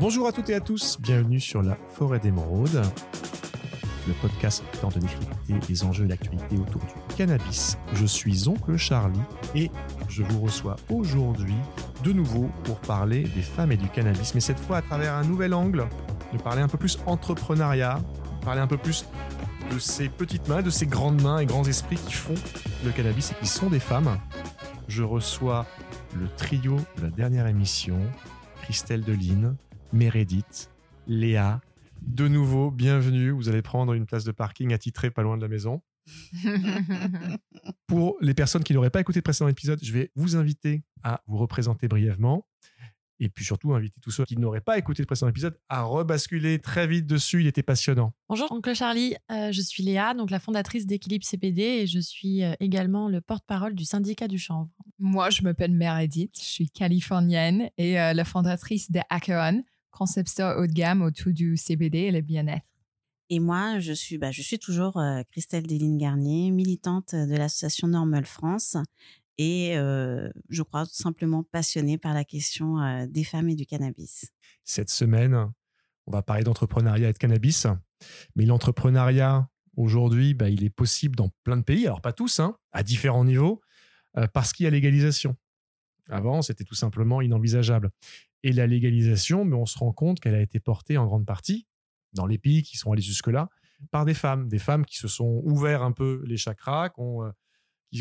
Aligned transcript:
Bonjour 0.00 0.26
à 0.26 0.32
toutes 0.32 0.48
et 0.48 0.54
à 0.54 0.60
tous, 0.60 0.98
bienvenue 0.98 1.40
sur 1.40 1.62
la 1.62 1.76
Forêt 1.92 2.20
d'Émeraude, 2.20 2.80
le 4.08 4.14
podcast 4.14 4.64
qui 4.72 4.98
de 4.98 4.98
décrypter 4.98 5.54
les 5.68 5.84
enjeux 5.84 6.06
et 6.06 6.08
l'actualité 6.08 6.56
autour 6.56 6.80
du 6.80 7.16
cannabis. 7.16 7.76
Je 7.92 8.06
suis 8.06 8.48
Oncle 8.48 8.78
Charlie 8.78 9.20
et 9.54 9.70
je 10.08 10.22
vous 10.22 10.40
reçois 10.40 10.76
aujourd'hui 10.88 11.54
de 12.02 12.12
nouveau 12.12 12.48
pour 12.64 12.80
parler 12.80 13.24
des 13.24 13.42
femmes 13.42 13.72
et 13.72 13.76
du 13.76 13.90
cannabis, 13.90 14.34
mais 14.34 14.40
cette 14.40 14.58
fois 14.58 14.78
à 14.78 14.82
travers 14.82 15.12
un 15.12 15.24
nouvel 15.24 15.52
angle, 15.52 15.86
de 16.32 16.38
parler 16.38 16.62
un 16.62 16.68
peu 16.68 16.78
plus 16.78 16.98
entrepreneuriat, 17.04 18.00
parler 18.42 18.62
un 18.62 18.66
peu 18.66 18.78
plus 18.78 19.04
de 19.70 19.78
ces 19.78 20.08
petites 20.08 20.48
mains, 20.48 20.62
de 20.62 20.70
ces 20.70 20.86
grandes 20.86 21.20
mains 21.20 21.40
et 21.40 21.46
grands 21.46 21.64
esprits 21.64 21.98
qui 22.06 22.14
font 22.14 22.36
le 22.86 22.90
cannabis 22.90 23.32
et 23.32 23.34
qui 23.34 23.46
sont 23.46 23.68
des 23.68 23.80
femmes. 23.80 24.16
Je 24.88 25.02
reçois 25.02 25.66
le 26.18 26.26
trio 26.38 26.76
de 26.96 27.02
la 27.02 27.10
dernière 27.10 27.46
émission, 27.46 27.98
Christelle 28.62 29.02
Deline, 29.02 29.56
Meredith, 29.92 30.70
Léa. 31.06 31.60
De 32.02 32.28
nouveau, 32.28 32.70
bienvenue. 32.70 33.30
Vous 33.30 33.48
allez 33.48 33.62
prendre 33.62 33.92
une 33.92 34.06
place 34.06 34.24
de 34.24 34.30
parking 34.30 34.72
attitrée 34.72 35.10
pas 35.10 35.22
loin 35.22 35.36
de 35.36 35.42
la 35.42 35.48
maison. 35.48 35.82
Pour 37.86 38.16
les 38.20 38.34
personnes 38.34 38.62
qui 38.62 38.72
n'auraient 38.72 38.90
pas 38.90 39.00
écouté 39.00 39.18
le 39.18 39.22
précédent 39.22 39.48
épisode, 39.48 39.80
je 39.82 39.92
vais 39.92 40.12
vous 40.14 40.36
inviter 40.36 40.84
à 41.02 41.22
vous 41.26 41.38
représenter 41.38 41.88
brièvement. 41.88 42.46
Et 43.22 43.28
puis 43.28 43.44
surtout, 43.44 43.74
inviter 43.74 44.00
tous 44.00 44.10
ceux 44.10 44.24
qui 44.24 44.38
n'auraient 44.38 44.62
pas 44.62 44.78
écouté 44.78 45.02
le 45.02 45.06
précédent 45.06 45.28
épisode 45.28 45.58
à 45.68 45.82
rebasculer 45.82 46.58
très 46.58 46.86
vite 46.86 47.06
dessus. 47.06 47.42
Il 47.42 47.46
était 47.46 47.62
passionnant. 47.62 48.14
Bonjour, 48.30 48.50
oncle 48.50 48.74
Charlie. 48.74 49.14
Euh, 49.30 49.52
je 49.52 49.60
suis 49.60 49.82
Léa, 49.82 50.14
donc 50.14 50.30
la 50.30 50.40
fondatrice 50.40 50.86
d'Équilibre 50.86 51.24
CPD 51.26 51.62
et 51.62 51.86
je 51.86 52.00
suis 52.00 52.42
euh, 52.42 52.54
également 52.60 53.08
le 53.08 53.20
porte-parole 53.20 53.74
du 53.74 53.84
syndicat 53.84 54.26
du 54.26 54.38
chanvre. 54.38 54.70
Moi, 54.98 55.28
je 55.28 55.42
m'appelle 55.42 55.72
Meredith. 55.72 56.34
Je 56.40 56.48
suis 56.48 56.70
californienne 56.70 57.68
et 57.76 58.00
euh, 58.00 58.14
la 58.14 58.24
fondatrice 58.24 58.90
de 58.90 59.00
Hackeron, 59.10 59.62
concept 59.90 60.28
store 60.28 60.58
haut 60.58 60.66
de 60.66 60.72
gamme 60.72 61.02
autour 61.02 61.32
du 61.32 61.56
CBD 61.56 61.98
et 61.98 62.10
le 62.10 62.20
bien-être. 62.20 62.66
Et 63.28 63.38
moi, 63.38 63.78
je 63.78 63.92
suis, 63.92 64.18
bah, 64.18 64.30
je 64.30 64.42
suis 64.42 64.58
toujours 64.58 65.00
Christelle 65.30 65.66
Deline 65.66 65.98
Garnier, 65.98 66.50
militante 66.50 67.14
de 67.14 67.36
l'association 67.36 67.86
Normal 67.88 68.26
France 68.26 68.76
et 69.38 69.74
je 69.74 70.62
crois 70.62 70.84
tout 70.84 70.94
simplement 70.94 71.44
passionnée 71.44 71.96
par 71.96 72.12
la 72.12 72.24
question 72.24 73.06
des 73.06 73.24
femmes 73.24 73.48
et 73.48 73.54
du 73.54 73.66
cannabis. 73.66 74.26
Cette 74.64 74.90
semaine, 74.90 75.50
on 76.06 76.12
va 76.12 76.22
parler 76.22 76.42
d'entrepreneuriat 76.42 77.08
et 77.08 77.12
de 77.12 77.18
cannabis, 77.18 77.66
mais 78.34 78.46
l'entrepreneuriat 78.46 79.48
aujourd'hui, 79.76 80.34
bah, 80.34 80.50
il 80.50 80.64
est 80.64 80.70
possible 80.70 81.14
dans 81.14 81.30
plein 81.44 81.56
de 81.56 81.62
pays, 81.62 81.86
alors 81.86 82.00
pas 82.00 82.12
tous, 82.12 82.40
hein, 82.40 82.56
à 82.72 82.82
différents 82.82 83.24
niveaux, 83.24 83.60
parce 84.34 84.52
qu'il 84.52 84.64
y 84.64 84.66
a 84.66 84.70
légalisation. 84.70 85.36
Avant, 86.08 86.42
c'était 86.42 86.64
tout 86.64 86.74
simplement 86.74 87.22
inenvisageable. 87.22 87.90
Et 88.42 88.52
la 88.52 88.66
légalisation, 88.66 89.44
mais 89.44 89.56
on 89.56 89.66
se 89.66 89.78
rend 89.78 89.92
compte 89.92 90.20
qu'elle 90.20 90.34
a 90.34 90.40
été 90.40 90.60
portée 90.60 90.96
en 90.96 91.06
grande 91.06 91.26
partie 91.26 91.66
dans 92.12 92.26
les 92.26 92.38
pays 92.38 92.62
qui 92.62 92.76
sont 92.76 92.92
allés 92.92 93.02
jusque-là 93.02 93.48
par 93.90 94.04
des 94.04 94.14
femmes, 94.14 94.48
des 94.48 94.58
femmes 94.58 94.84
qui 94.84 94.96
se 94.96 95.08
sont 95.08 95.40
ouvertes 95.44 95.82
un 95.82 95.92
peu 95.92 96.22
les 96.26 96.36
chakras, 96.36 96.90
qui 96.90 97.00
ont 97.00 97.32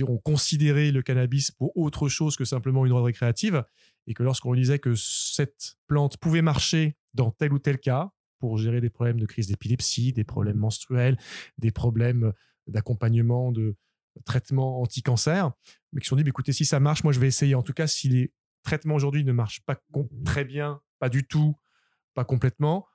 ont 0.03 0.17
considéré 0.17 0.91
le 0.91 1.01
cannabis 1.01 1.51
pour 1.51 1.75
autre 1.75 2.09
chose 2.09 2.35
que 2.35 2.45
simplement 2.45 2.85
une 2.85 2.91
drogue 2.91 3.05
récréative, 3.05 3.63
et 4.07 4.13
que 4.13 4.23
lorsqu'on 4.23 4.53
disait 4.53 4.79
que 4.79 4.93
cette 4.95 5.77
plante 5.87 6.17
pouvait 6.17 6.41
marcher 6.41 6.95
dans 7.13 7.31
tel 7.31 7.53
ou 7.53 7.59
tel 7.59 7.79
cas, 7.79 8.11
pour 8.39 8.57
gérer 8.57 8.81
des 8.81 8.89
problèmes 8.89 9.19
de 9.19 9.25
crise 9.25 9.47
d'épilepsie, 9.47 10.13
des 10.13 10.23
problèmes 10.23 10.57
menstruels, 10.57 11.17
des 11.57 11.71
problèmes 11.71 12.33
d'accompagnement, 12.67 13.51
de 13.51 13.75
traitement 14.25 14.81
anti-cancer, 14.81 15.51
mais 15.91 16.01
qui 16.01 16.05
se 16.05 16.09
sont 16.09 16.15
dit, 16.15 16.23
écoutez, 16.27 16.53
si 16.53 16.65
ça 16.65 16.79
marche, 16.79 17.03
moi 17.03 17.13
je 17.13 17.19
vais 17.19 17.27
essayer. 17.27 17.55
En 17.55 17.63
tout 17.63 17.73
cas, 17.73 17.87
si 17.87 18.09
les 18.09 18.31
traitements 18.63 18.95
aujourd'hui 18.95 19.23
ne 19.23 19.31
marchent 19.31 19.61
pas 19.61 19.79
très 20.25 20.45
bien, 20.45 20.81
pas 20.99 21.09
du 21.09 21.25
tout, 21.25 21.55
pas 22.13 22.25
complètement, 22.25 22.87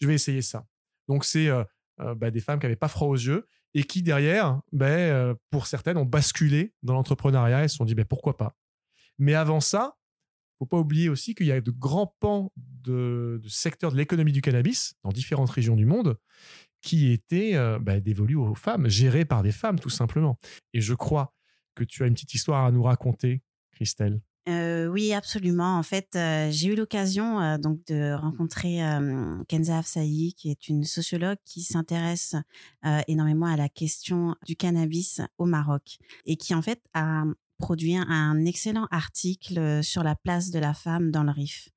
je 0.00 0.06
vais 0.06 0.14
essayer 0.14 0.42
ça. 0.42 0.66
Donc 1.08 1.24
c'est 1.24 1.48
euh, 1.48 1.64
euh, 2.00 2.14
bah, 2.14 2.30
des 2.30 2.40
femmes 2.40 2.58
qui 2.58 2.66
n'avaient 2.66 2.76
pas 2.76 2.88
froid 2.88 3.08
aux 3.08 3.16
yeux 3.16 3.46
et 3.74 3.84
qui 3.84 4.02
derrière, 4.02 4.60
ben, 4.72 4.86
euh, 4.86 5.34
pour 5.50 5.66
certaines, 5.66 5.96
ont 5.96 6.04
basculé 6.04 6.72
dans 6.82 6.94
l'entrepreneuriat 6.94 7.64
et 7.64 7.68
se 7.68 7.76
sont 7.76 7.84
dit 7.84 7.94
ben, 7.94 8.04
pourquoi 8.04 8.36
pas. 8.36 8.56
Mais 9.18 9.34
avant 9.34 9.60
ça, 9.60 9.96
faut 10.58 10.66
pas 10.66 10.78
oublier 10.78 11.08
aussi 11.08 11.34
qu'il 11.34 11.46
y 11.46 11.52
a 11.52 11.60
de 11.60 11.70
grands 11.70 12.14
pans 12.20 12.52
de, 12.56 13.40
secteur 13.48 13.90
de 13.90 13.96
l'économie 13.96 14.32
du 14.32 14.40
cannabis 14.40 14.94
dans 15.02 15.10
différentes 15.10 15.50
régions 15.50 15.74
du 15.74 15.84
monde 15.84 16.16
qui 16.80 17.10
étaient 17.10 17.54
ben, 17.80 18.00
dévolus 18.00 18.36
aux 18.36 18.54
femmes, 18.54 18.88
gérés 18.88 19.24
par 19.24 19.42
des 19.42 19.52
femmes 19.52 19.80
tout 19.80 19.90
simplement. 19.90 20.38
Et 20.72 20.80
je 20.80 20.94
crois 20.94 21.34
que 21.74 21.82
tu 21.82 22.04
as 22.04 22.06
une 22.06 22.14
petite 22.14 22.34
histoire 22.34 22.64
à 22.64 22.70
nous 22.70 22.82
raconter, 22.82 23.42
Christelle. 23.72 24.20
Euh, 24.48 24.88
oui, 24.88 25.12
absolument. 25.14 25.78
En 25.78 25.82
fait, 25.82 26.08
euh, 26.16 26.48
j'ai 26.50 26.68
eu 26.68 26.74
l'occasion 26.74 27.40
euh, 27.40 27.56
donc 27.56 27.84
de 27.86 28.12
rencontrer 28.12 28.80
Kenza 29.48 29.78
Afsahi, 29.78 30.34
qui 30.34 30.50
est 30.50 30.68
une 30.68 30.84
sociologue 30.84 31.38
qui 31.44 31.62
s'intéresse 31.62 32.36
énormément 33.08 33.46
à 33.46 33.56
la 33.56 33.68
question 33.68 34.34
du 34.46 34.56
cannabis 34.56 35.20
au 35.38 35.46
Maroc 35.46 35.98
et 36.26 36.36
qui 36.36 36.54
en 36.54 36.62
fait 36.62 36.82
a 36.92 37.24
produit 37.58 37.96
un 37.96 38.44
excellent 38.44 38.86
article 38.90 39.82
sur 39.82 40.02
la 40.02 40.16
place 40.16 40.50
de 40.50 40.58
la 40.58 40.74
femme 40.74 41.10
dans 41.10 41.22
le 41.22 41.30
RIF 41.30 41.68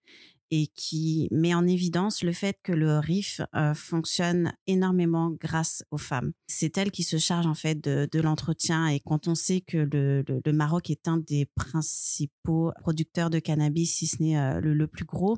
et 0.51 0.67
qui 0.67 1.27
met 1.31 1.53
en 1.53 1.67
évidence 1.67 2.23
le 2.23 2.31
fait 2.31 2.57
que 2.63 2.71
le 2.71 2.99
RIF 2.99 3.41
fonctionne 3.75 4.53
énormément 4.65 5.31
grâce 5.31 5.83
aux 5.91 5.97
femmes. 5.97 6.31
C'est 6.47 6.77
elles 6.77 6.91
qui 6.91 7.03
se 7.03 7.17
chargent 7.17 7.47
en 7.47 7.53
fait 7.53 7.79
de, 7.81 8.19
l'entretien 8.19 8.87
et 8.87 8.99
quand 8.99 9.27
on 9.27 9.35
sait 9.35 9.61
que 9.61 9.77
le, 9.77 10.51
Maroc 10.51 10.89
est 10.89 11.07
un 11.07 11.17
des 11.17 11.45
principaux 11.45 12.71
producteurs 12.79 13.29
de 13.29 13.39
cannabis, 13.39 13.95
si 13.95 14.07
ce 14.07 14.21
n'est 14.21 14.61
le, 14.61 14.87
plus 14.87 15.05
gros, 15.05 15.37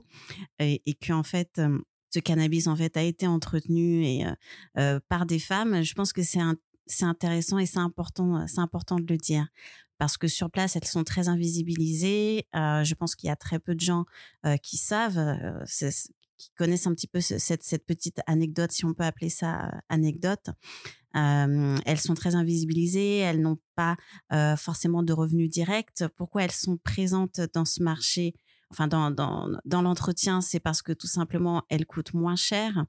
et, 0.60 0.82
et 0.86 0.94
que 0.94 1.12
en 1.12 1.24
fait 1.24 1.62
ce 2.12 2.20
cannabis 2.20 2.68
en 2.68 2.76
fait 2.76 2.96
a 2.98 3.04
été 3.04 3.28
entretenu 3.28 4.06
et 4.06 4.26
par 5.10 5.26
des 5.26 5.40
femmes, 5.40 5.84
je 5.84 5.94
pense 5.94 6.14
que 6.14 6.24
c'est 6.24 6.40
c'est 6.90 7.06
intéressant 7.06 7.60
et 7.60 7.66
c'est 7.66 7.80
important, 7.80 8.46
c'est 8.48 8.60
important 8.60 8.98
de 8.98 9.06
le 9.08 9.18
dire 9.18 9.48
parce 10.00 10.18
que 10.18 10.28
sur 10.28 10.50
place, 10.50 10.76
elles 10.76 10.86
sont 10.86 11.04
très 11.04 11.28
invisibilisées. 11.28 12.48
Euh, 12.56 12.84
je 12.84 12.96
pense 12.96 13.16
qu'il 13.16 13.28
y 13.28 13.32
a 13.32 13.36
très 13.36 13.60
peu 13.60 13.76
de 13.76 13.82
gens 13.82 14.06
euh, 14.46 14.56
qui 14.58 14.78
savent, 14.78 15.20
euh, 15.20 15.64
qui 16.38 16.52
connaissent 16.58 16.88
un 16.88 16.96
petit 16.96 17.08
peu 17.08 17.20
cette, 17.20 17.86
petite 17.86 18.22
anecdote, 18.26 18.72
si 18.72 18.86
on 18.86 18.94
peut 18.94 19.04
appeler 19.04 19.30
ça 19.30 19.70
anecdote. 19.90 20.50
elles 21.14 22.00
sont 22.00 22.14
très 22.14 22.36
invisibilisées, 22.36 23.18
elles 23.18 23.42
n'ont 23.42 23.60
pas 23.76 23.98
forcément 24.56 25.04
de 25.04 25.12
revenus 25.12 25.50
directs. 25.50 26.06
Pourquoi 26.16 26.44
elles 26.44 26.52
sont 26.52 26.78
présentes 26.78 27.42
dans 27.54 27.66
ce 27.66 27.84
marché 27.84 28.34
enfin 28.72 28.88
dans, 28.88 29.82
l'entretien, 29.82 30.42
c'est 30.42 30.60
parce 30.60 30.82
que 30.82 30.94
tout 30.94 31.08
simplement 31.08 31.64
elles 31.70 31.88
coûtent 31.88 32.14
moins 32.14 32.36
cher 32.36 32.86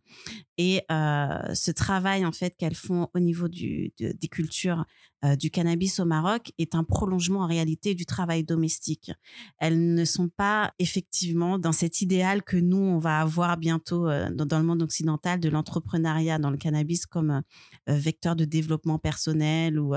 et 0.59 0.85
ce 0.89 1.71
travail 1.73 2.25
en 2.25 2.33
fait 2.33 2.55
qu'elles 2.57 2.77
font 2.77 3.09
au 3.15 3.19
niveau 3.19 3.49
des 3.49 4.29
cultures 4.31 4.85
euh, 5.25 5.37
du 5.37 5.51
cannabis 5.51 6.01
au 6.01 6.07
Maroc 6.07 6.53
est 6.59 6.75
un 6.75 6.83
prolongement 6.83 7.41
en 7.41 7.47
réalité 7.47 7.95
du 7.95 8.07
travail 8.07 8.43
domestique. 8.43 9.13
Elles 9.59 9.95
ne 9.95 10.05
sont 10.07 10.29
pas 10.29 10.73
effectivement 10.79 11.59
dans 11.59 11.73
cet 11.73 12.01
idéal 12.01 12.43
que 12.43 12.57
nous 12.57 12.79
on 12.79 12.99
va 12.99 13.21
avoir 13.21 13.59
bientôt 13.59 14.09
euh, 14.09 14.31
dans, 14.31 14.59
le 14.59 14.65
monde 14.65 14.83
occidental 14.83 15.39
de 15.39 15.49
l'entrepreneuriat 15.51 16.39
dans 16.39 16.51
le 16.51 16.57
cannabis 16.57 17.05
comme 17.05 17.43
vecteur 17.87 18.35
de 18.35 18.45
développement 18.45 18.99
personnel 18.99 19.79
ou 19.79 19.95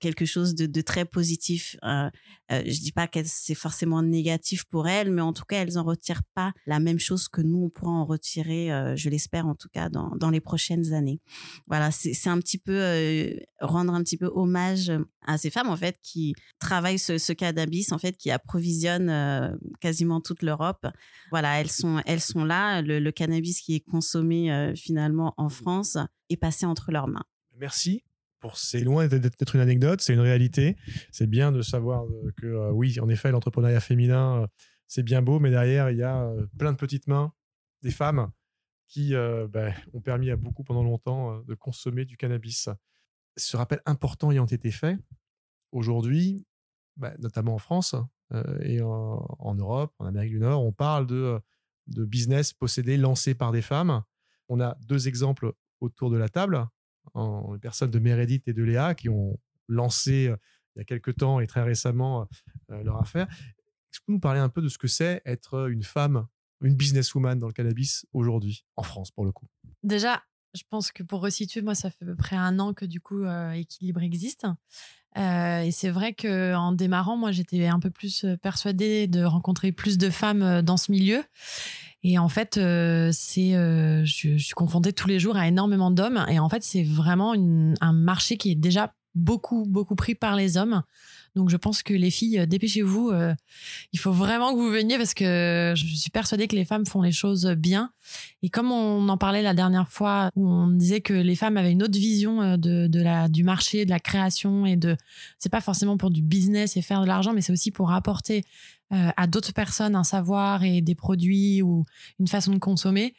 quelque 0.00 0.24
chose 0.24 0.54
de, 0.54 0.66
de 0.66 0.80
très 0.80 1.04
positif. 1.04 1.76
je 1.82 2.80
dis 2.80 2.92
pas 2.92 3.06
que 3.06 3.20
c'est 3.24 3.54
forcément 3.54 4.02
négatif 4.02 4.64
pour 4.64 4.88
elles, 4.88 5.10
mais 5.10 5.22
en 5.22 5.32
tout 5.32 5.44
cas 5.44 5.62
elles 5.62 5.78
en 5.78 5.84
retirent 5.84 6.22
pas 6.34 6.52
la 6.66 6.80
même 6.80 6.98
chose 6.98 7.28
que 7.28 7.40
nous 7.40 7.64
on 7.64 7.70
pourra 7.70 7.92
en 7.92 8.04
retirer, 8.04 8.68
je 8.96 9.08
l'espère 9.08 9.46
en 9.46 9.54
tout 9.54 9.68
cas 9.72 9.88
dans, 9.88 10.14
dans 10.16 10.30
les 10.30 10.40
prochaines 10.40 10.92
années. 10.92 11.20
Voilà, 11.66 11.90
c'est 11.90 12.28
un 12.28 12.38
petit 12.38 12.58
peu 12.58 12.80
rendre 13.60 13.94
un 13.94 14.02
petit 14.02 14.16
hommage 14.26 14.92
à 15.26 15.38
ces 15.38 15.50
femmes 15.50 15.68
en 15.68 15.76
fait 15.76 15.98
qui 16.02 16.34
travaillent 16.58 16.98
ce, 16.98 17.32
cannabis 17.32 17.92
en 17.92 17.98
fait 17.98 18.16
qui 18.16 18.30
approvisionne 18.30 19.08
euh, 19.08 19.50
quasiment 19.80 20.20
toute 20.20 20.42
l'Europe. 20.42 20.86
Voilà, 21.30 21.60
elles 21.60 21.70
sont 21.70 22.00
elles 22.06 22.20
sont 22.20 22.44
là. 22.44 22.82
Le, 22.82 23.10
cannabis 23.10 23.60
qui 23.60 23.74
est 23.74 23.80
consommé 23.80 24.52
euh, 24.52 24.74
finalement 24.74 25.34
en 25.36 25.48
France 25.48 25.98
est 26.28 26.36
passé 26.36 26.66
entre 26.66 26.92
leurs 26.92 27.08
mains. 27.08 27.24
Merci. 27.58 28.02
Pour 28.40 28.56
c'est 28.56 28.80
loin 28.80 29.06
d'être 29.06 29.54
une 29.54 29.60
anecdote, 29.60 30.00
c'est 30.00 30.14
une 30.14 30.20
réalité. 30.20 30.76
C'est 31.12 31.28
bien 31.28 31.52
de 31.52 31.60
savoir 31.60 32.04
euh, 32.04 32.32
que 32.36 32.70
oui, 32.70 32.98
en 33.00 33.08
effet, 33.08 33.30
l'entrepreneuriat 33.30 33.80
féminin 33.80 34.46
c'est 34.86 35.04
bien 35.04 35.22
beau, 35.22 35.38
mais 35.38 35.50
derrière 35.50 35.90
il 35.90 35.98
y 35.98 36.02
a 36.02 36.28
plein 36.58 36.72
de 36.72 36.76
petites 36.76 37.06
mains, 37.06 37.32
des 37.82 37.92
femmes 37.92 38.28
qui 38.88 39.12
ben, 39.12 39.72
ont 39.92 40.00
permis 40.00 40.30
à 40.32 40.36
beaucoup 40.36 40.64
pendant 40.64 40.82
longtemps 40.82 41.40
de 41.46 41.54
consommer 41.54 42.04
du 42.04 42.16
cannabis 42.16 42.68
ce 43.36 43.56
rappel 43.56 43.80
important 43.86 44.30
ayant 44.30 44.46
été 44.46 44.70
fait, 44.70 44.98
aujourd'hui, 45.72 46.46
bah, 46.96 47.12
notamment 47.18 47.54
en 47.54 47.58
France 47.58 47.94
euh, 48.32 48.58
et 48.62 48.80
en, 48.82 49.54
Europe, 49.54 49.94
en 49.98 50.06
Amérique 50.06 50.32
du 50.32 50.40
Nord, 50.40 50.64
on 50.64 50.72
parle 50.72 51.06
de, 51.06 51.40
de 51.86 52.04
business 52.04 52.52
possédé, 52.52 52.96
lancé 52.96 53.34
par 53.34 53.52
des 53.52 53.62
femmes. 53.62 54.02
On 54.48 54.60
a 54.60 54.76
deux 54.86 55.08
exemples 55.08 55.52
autour 55.80 56.10
de 56.10 56.16
la 56.16 56.28
table, 56.28 56.66
en, 57.14 57.54
les 57.54 57.60
personnes 57.60 57.90
de 57.90 57.98
Meredith 57.98 58.46
et 58.48 58.52
de 58.52 58.62
Léa 58.62 58.94
qui 58.94 59.08
ont 59.08 59.38
lancé 59.68 60.28
euh, 60.28 60.36
il 60.76 60.80
y 60.80 60.82
a 60.82 60.84
quelques 60.84 61.16
temps 61.16 61.40
et 61.40 61.46
très 61.46 61.62
récemment 61.62 62.28
euh, 62.70 62.82
leur 62.82 63.00
affaire. 63.00 63.26
Est-ce 63.30 64.00
que 64.00 64.04
vous 64.06 64.14
nous 64.14 64.20
parler 64.20 64.40
un 64.40 64.48
peu 64.48 64.62
de 64.62 64.68
ce 64.68 64.78
que 64.78 64.86
c'est 64.86 65.20
être 65.24 65.68
une 65.68 65.82
femme 65.82 66.26
une 66.62 66.74
businesswoman 66.74 67.38
dans 67.38 67.46
le 67.46 67.52
cannabis 67.52 68.06
aujourd'hui, 68.12 68.64
en 68.76 68.82
France 68.82 69.10
pour 69.10 69.24
le 69.24 69.32
coup? 69.32 69.46
Déjà, 69.82 70.22
je 70.54 70.62
pense 70.68 70.90
que 70.92 71.02
pour 71.02 71.20
resituer, 71.20 71.62
moi, 71.62 71.74
ça 71.74 71.90
fait 71.90 72.04
à 72.04 72.06
peu 72.06 72.16
près 72.16 72.36
un 72.36 72.58
an 72.58 72.74
que 72.74 72.84
du 72.84 73.00
coup, 73.00 73.24
euh, 73.24 73.52
Équilibre 73.52 74.02
existe. 74.02 74.46
Euh, 75.18 75.62
et 75.62 75.70
c'est 75.70 75.90
vrai 75.90 76.12
qu'en 76.14 76.72
démarrant, 76.72 77.16
moi, 77.16 77.32
j'étais 77.32 77.66
un 77.66 77.80
peu 77.80 77.90
plus 77.90 78.24
euh, 78.24 78.36
persuadée 78.36 79.06
de 79.06 79.24
rencontrer 79.24 79.72
plus 79.72 79.98
de 79.98 80.10
femmes 80.10 80.62
dans 80.62 80.76
ce 80.76 80.92
milieu. 80.92 81.22
Et 82.02 82.18
en 82.18 82.28
fait, 82.28 82.54
c'est, 82.54 83.52
je, 83.52 84.36
suis 84.38 84.54
confrontée 84.54 84.94
tous 84.94 85.06
les 85.06 85.18
jours 85.18 85.36
à 85.36 85.46
énormément 85.46 85.90
d'hommes. 85.90 86.24
Et 86.28 86.38
en 86.38 86.48
fait, 86.48 86.62
c'est 86.62 86.82
vraiment 86.82 87.34
un 87.34 87.92
marché 87.92 88.38
qui 88.38 88.50
est 88.50 88.54
déjà 88.54 88.94
beaucoup, 89.14 89.66
beaucoup 89.66 89.96
pris 89.96 90.14
par 90.14 90.34
les 90.34 90.56
hommes. 90.56 90.82
Donc 91.36 91.48
je 91.48 91.56
pense 91.56 91.82
que 91.82 91.94
les 91.94 92.10
filles, 92.10 92.40
euh, 92.40 92.46
dépêchez-vous. 92.46 93.10
Euh, 93.10 93.34
il 93.92 93.98
faut 93.98 94.12
vraiment 94.12 94.52
que 94.52 94.58
vous 94.58 94.70
veniez 94.70 94.96
parce 94.96 95.14
que 95.14 95.72
je 95.76 95.84
suis 95.94 96.10
persuadée 96.10 96.48
que 96.48 96.56
les 96.56 96.64
femmes 96.64 96.86
font 96.86 97.02
les 97.02 97.12
choses 97.12 97.46
bien. 97.46 97.92
Et 98.42 98.48
comme 98.48 98.72
on 98.72 99.08
en 99.08 99.16
parlait 99.16 99.42
la 99.42 99.54
dernière 99.54 99.88
fois, 99.88 100.30
où 100.36 100.48
on 100.48 100.68
disait 100.68 101.00
que 101.00 101.14
les 101.14 101.36
femmes 101.36 101.56
avaient 101.56 101.72
une 101.72 101.82
autre 101.82 101.98
vision 101.98 102.42
euh, 102.42 102.56
de, 102.56 103.02
la, 103.02 103.28
du 103.28 103.44
marché, 103.44 103.84
de 103.84 103.90
la 103.90 104.00
création 104.00 104.66
et 104.66 104.76
de, 104.76 104.96
c'est 105.38 105.52
pas 105.52 105.60
forcément 105.60 105.96
pour 105.96 106.10
du 106.10 106.22
business 106.22 106.76
et 106.76 106.82
faire 106.82 107.02
de 107.02 107.06
l'argent, 107.06 107.32
mais 107.32 107.40
c'est 107.40 107.52
aussi 107.52 107.70
pour 107.70 107.92
apporter 107.92 108.44
à 108.92 109.28
d'autres 109.28 109.52
personnes 109.52 109.94
un 109.94 110.02
savoir 110.02 110.64
et 110.64 110.80
des 110.80 110.96
produits 110.96 111.62
ou 111.62 111.84
une 112.18 112.26
façon 112.26 112.52
de 112.52 112.58
consommer. 112.58 113.14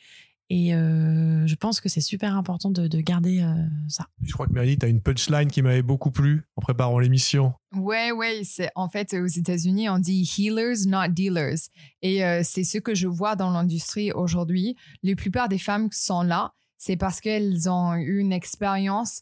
Et 0.54 0.76
euh, 0.76 1.48
je 1.48 1.56
pense 1.56 1.80
que 1.80 1.88
c'est 1.88 2.02
super 2.02 2.36
important 2.36 2.72
de, 2.72 3.00
garder 3.00 3.40
euh, 3.40 3.54
ça. 3.88 4.08
Je 4.22 4.34
crois 4.34 4.48
que 4.48 4.52
Mary, 4.52 4.78
tu 4.78 4.86
as 4.86 4.90
une 4.90 5.00
punchline 5.00 5.48
qui 5.48 5.62
m'avait 5.62 5.82
beaucoup 5.82 6.12
plu 6.12 6.44
en 6.58 6.62
préparant 6.62 7.00
l'émission. 7.00 7.54
Ouais, 7.74 8.12
ouais. 8.12 8.42
C'est, 8.44 8.70
en 8.76 8.90
fait, 8.90 9.14
aux 9.14 9.28
États-Unis, 9.28 9.88
on 9.88 9.98
dit 9.98 10.30
healers, 10.38 10.86
not 10.88 11.08
dealers. 11.08 11.70
Et 12.02 12.26
euh, 12.26 12.42
c'est 12.44 12.66
ce 12.66 12.80
que 12.80 12.94
je 12.94 13.08
vois 13.08 13.38
dans 13.38 13.50
l'industrie 13.50 14.12
aujourd'hui. 14.12 14.76
La 15.04 15.16
plupart 15.16 15.48
des 15.48 15.58
femmes 15.58 15.90
qui 15.90 16.02
sont 16.02 16.22
là, 16.22 16.52
c'est 16.78 16.98
parce 16.98 17.22
qu'elles 17.22 17.70
ont 17.70 17.94
eu 17.94 18.20
une 18.20 18.34
expérience 18.34 19.22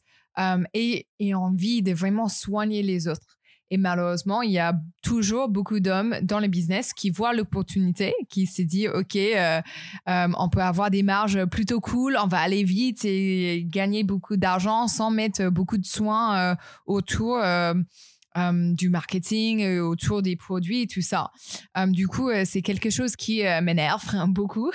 et, 0.73 1.05
et 1.19 1.35
envie 1.35 1.83
de 1.83 1.91
vraiment 1.91 2.29
soigner 2.29 2.81
les 2.81 3.07
autres. 3.07 3.38
Et 3.71 3.77
malheureusement, 3.77 4.41
il 4.41 4.51
y 4.51 4.59
a 4.59 4.73
toujours 5.03 5.47
beaucoup 5.47 5.79
d'hommes 5.79 6.15
dans 6.23 6.39
le 6.39 6.47
business 6.47 6.93
qui 6.93 7.11
voient 7.11 7.33
l'opportunité, 7.33 8.13
qui 8.29 8.47
se 8.47 8.63
disent, 8.63 8.89
OK, 8.89 9.15
euh, 9.15 9.61
euh, 10.07 10.27
on 10.37 10.49
peut 10.49 10.61
avoir 10.61 10.89
des 10.89 11.03
marges 11.03 11.45
plutôt 11.45 11.79
cool, 11.79 12.17
on 12.21 12.27
va 12.27 12.39
aller 12.39 12.63
vite 12.63 13.05
et 13.05 13.65
gagner 13.67 14.03
beaucoup 14.03 14.37
d'argent 14.37 14.87
sans 14.87 15.11
mettre 15.11 15.49
beaucoup 15.49 15.77
de 15.77 15.85
soins 15.85 16.37
euh, 16.37 16.55
autour. 16.85 17.41
du 18.77 18.89
marketing, 18.89 19.79
autour 19.79 20.21
des 20.21 20.37
produits 20.37 20.83
et 20.83 20.87
tout 20.87 21.01
ça. 21.01 21.29
du 21.87 22.07
coup, 22.07 22.29
c'est 22.45 22.61
quelque 22.61 22.89
chose 22.89 23.17
qui 23.17 23.41
m'énerve 23.61 24.05
beaucoup. 24.29 24.71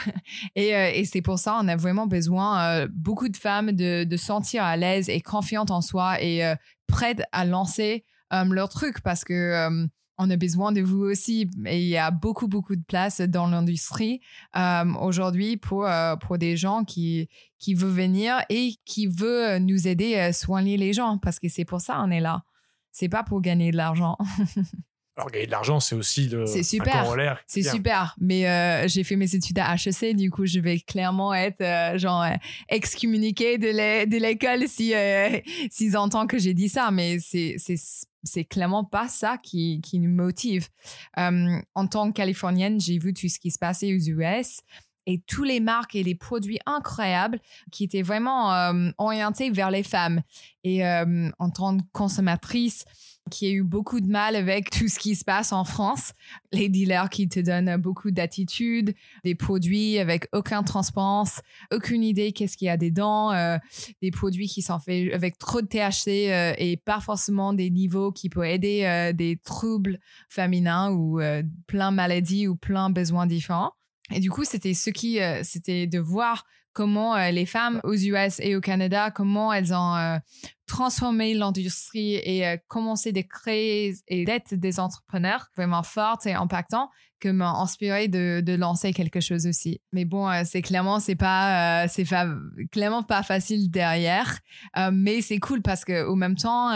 Et, 0.55 1.03
c'est 1.07 1.23
pour 1.23 1.39
ça 1.39 1.59
on 1.63 1.69
a 1.69 1.77
vraiment 1.77 2.07
besoin, 2.07 2.87
beaucoup 2.89 3.31
de 3.31 3.39
femmes, 3.39 3.73
de, 3.73 4.05
de 4.05 4.17
sentir 4.19 4.65
à 4.65 4.77
l'aise 4.77 5.09
et 5.09 5.23
confiantes 5.23 5.71
en 5.71 5.81
soi 5.81 6.23
et 6.23 6.43
prêtes 6.87 7.23
à 7.33 7.47
lancer 7.47 8.05
leur 8.31 8.69
truc 8.69 9.01
parce 9.03 9.25
que 9.25 9.33
euh, 9.33 9.87
on 10.19 10.31
a 10.31 10.37
besoin 10.37 10.73
de 10.73 10.81
vous 10.81 11.03
aussi. 11.03 11.51
Et 11.67 11.81
il 11.81 11.89
y 11.89 11.97
a 11.97 12.11
beaucoup, 12.11 12.49
beaucoup 12.49 12.77
de 12.77 12.85
place 12.85 13.21
dans 13.21 13.49
l'industrie 13.49 14.21
euh, 14.57 14.85
aujourd'hui 15.01 15.57
pour, 15.57 15.89
pour 16.21 16.39
des 16.39 16.57
gens 16.57 16.85
qui, 16.85 17.29
qui 17.59 17.75
veulent 17.75 17.91
venir 17.91 18.37
et 18.49 18.75
qui 18.85 19.07
veulent 19.07 19.63
nous 19.63 19.89
aider 19.89 20.15
à 20.17 20.33
soigner 20.33 20.77
les 20.77 20.93
gens 20.93 21.19
parce 21.19 21.41
que 21.41 21.49
c'est 21.49 21.65
pour 21.65 21.81
ça 21.81 21.97
qu'on 21.97 22.11
est 22.11 22.21
là. 22.21 22.45
C'est 22.93 23.09
pas 23.09 23.25
pour 23.25 23.41
gagner 23.41 23.73
de 23.73 23.77
l'argent. 23.77 24.17
Alors, 25.17 25.31
gagner 25.31 25.47
de 25.47 25.53
l'argent, 25.53 25.79
c'est 25.79 25.95
aussi 25.95 26.29
le. 26.29 26.47
C'est 26.47 26.65
super. 26.65 27.15
C'est 27.47 27.63
super. 27.63 28.17
Mais 28.21 28.49
euh, 28.49 28.89
j'ai 28.89 29.05
fait 29.05 29.15
mes 29.15 29.33
études 29.35 29.59
à 29.61 29.75
HEC, 29.75 30.17
du 30.17 30.31
coup, 30.31 30.45
je 30.45 30.59
vais 30.59 30.81
clairement 30.81 31.33
être, 31.33 31.61
euh, 31.61 31.97
genre, 31.99 32.23
euh, 32.23 32.35
excommuniquée 32.69 33.59
de 33.59 34.19
l'école 34.19 34.67
si, 34.67 34.93
s'ils 35.71 35.97
entendent 35.97 36.29
que 36.29 36.39
j'ai 36.39 36.55
dit 36.55 36.69
ça. 36.69 36.91
Mais 36.91 37.19
c'est, 37.21 37.55
c'est, 37.59 37.77
c'est 38.25 38.45
clairement 38.45 38.83
pas 38.83 39.07
ça 39.07 39.39
qui, 39.39 39.81
qui 39.83 40.01
nous 40.01 40.11
motive. 40.11 40.69
en 41.17 41.87
tant 41.89 42.11
que 42.11 42.17
Californienne, 42.17 42.81
j'ai 42.81 42.99
vu 42.99 43.15
tout 43.15 43.29
ce 43.29 43.39
qui 43.39 43.53
se 43.53 43.59
passait 43.59 43.95
aux 43.95 43.99
US 43.99 44.63
et 45.07 45.21
tous 45.27 45.45
les 45.45 45.61
marques 45.61 45.95
et 45.95 46.03
les 46.03 46.15
produits 46.15 46.59
incroyables 46.67 47.39
qui 47.71 47.85
étaient 47.85 48.03
vraiment 48.03 48.73
orientés 48.99 49.51
vers 49.51 49.71
les 49.71 49.85
femmes. 49.85 50.23
Et 50.65 50.85
en 50.85 51.51
tant 51.51 51.77
que 51.77 51.85
consommatrice, 51.93 52.85
qui 53.31 53.47
a 53.47 53.51
eu 53.51 53.63
beaucoup 53.63 54.01
de 54.01 54.09
mal 54.09 54.37
avec 54.37 54.71
tout 54.71 54.89
ce 54.89 54.99
qui 54.99 55.15
se 55.15 55.25
passe 55.25 55.53
en 55.53 55.65
France. 55.65 56.13
Les 56.53 56.69
dealers 56.69 57.09
qui 57.09 57.29
te 57.29 57.41
donnent 57.41 57.77
beaucoup 57.77 58.11
d'attitude, 58.11 58.95
des 59.25 59.35
produits 59.35 59.99
avec 59.99 60.29
aucune 60.33 60.65
transparence, 60.65 61.41
aucune 61.73 62.03
idée 62.03 62.33
qu'est-ce 62.33 62.57
qu'il 62.57 62.67
y 62.67 62.71
a 62.71 62.77
dedans, 62.77 63.33
euh, 63.33 63.57
des 64.03 64.11
produits 64.11 64.49
qui 64.49 64.63
sont 64.63 64.79
faits 64.79 65.13
avec 65.13 65.39
trop 65.39 65.63
de 65.63 65.67
THC 65.67 66.31
euh, 66.31 66.55
et 66.59 66.77
pas 66.77 67.01
forcément 67.01 67.53
des 67.53 67.71
niveaux 67.71 68.13
qui 68.13 68.29
peuvent 68.29 68.45
aider 68.45 68.85
euh, 68.85 69.13
des 69.13 69.39
troubles 69.43 69.99
féminins 70.29 70.93
ou 70.93 71.21
plein 71.67 71.91
de 71.91 71.97
maladies 71.97 72.47
ou 72.47 72.57
plein 72.57 72.91
besoins 72.91 73.27
différents. 73.27 73.73
Et 74.11 74.21
du 74.21 74.31
coup, 74.31 74.45
c'était 74.45 74.75
ce 74.75 74.91
qui, 74.91 75.19
c'était 75.43 75.87
de 75.87 75.99
voir 75.99 76.45
comment 76.75 77.17
les 77.31 77.47
femmes 77.47 77.81
aux 77.85 77.95
US 77.95 78.41
et 78.41 78.57
au 78.57 78.61
Canada, 78.61 79.11
comment 79.11 79.53
elles 79.53 79.73
ont 79.73 80.19
transformer 80.67 81.35
l'industrie 81.35 82.15
et 82.15 82.47
euh, 82.47 82.57
commencer 82.69 83.13
de 83.13 83.21
créer 83.21 83.95
et 84.09 84.25
d'être 84.25 84.55
des 84.55 84.81
entrepreneurs 84.81 85.49
vraiment 85.57 85.83
fortes 85.83 86.27
et 86.27 86.33
impactants 86.33 86.89
que 87.21 87.29
m'a 87.29 87.51
inspiré 87.51 88.09
de, 88.09 88.43
de, 88.45 88.55
lancer 88.55 88.93
quelque 88.93 89.21
chose 89.21 89.47
aussi. 89.47 89.81
Mais 89.93 90.05
bon, 90.05 90.29
euh, 90.29 90.43
c'est 90.45 90.63
clairement 90.63 91.01
c'est 91.01 91.17
pas 91.17 91.85
euh, 91.85 91.89
c'est 91.89 92.05
clairement 92.73 93.03
pas 93.03 93.23
facile 93.23 93.71
derrière, 93.71 94.39
mais 94.93 95.21
c'est 95.21 95.39
cool 95.39 95.63
parce 95.63 95.85
que 95.85 96.05
au 96.05 96.15
même 96.15 96.37
temps 96.37 96.73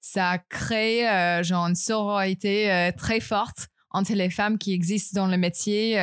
ça 0.00 0.38
crée 0.48 1.02
genre 1.42 1.66
une 1.66 1.74
sororité 1.74 2.90
très 2.96 3.20
forte 3.20 3.68
entre 3.90 4.14
les 4.14 4.30
femmes 4.30 4.58
qui 4.58 4.72
existent 4.72 5.20
dans 5.20 5.26
le 5.26 5.36
métier 5.36 5.94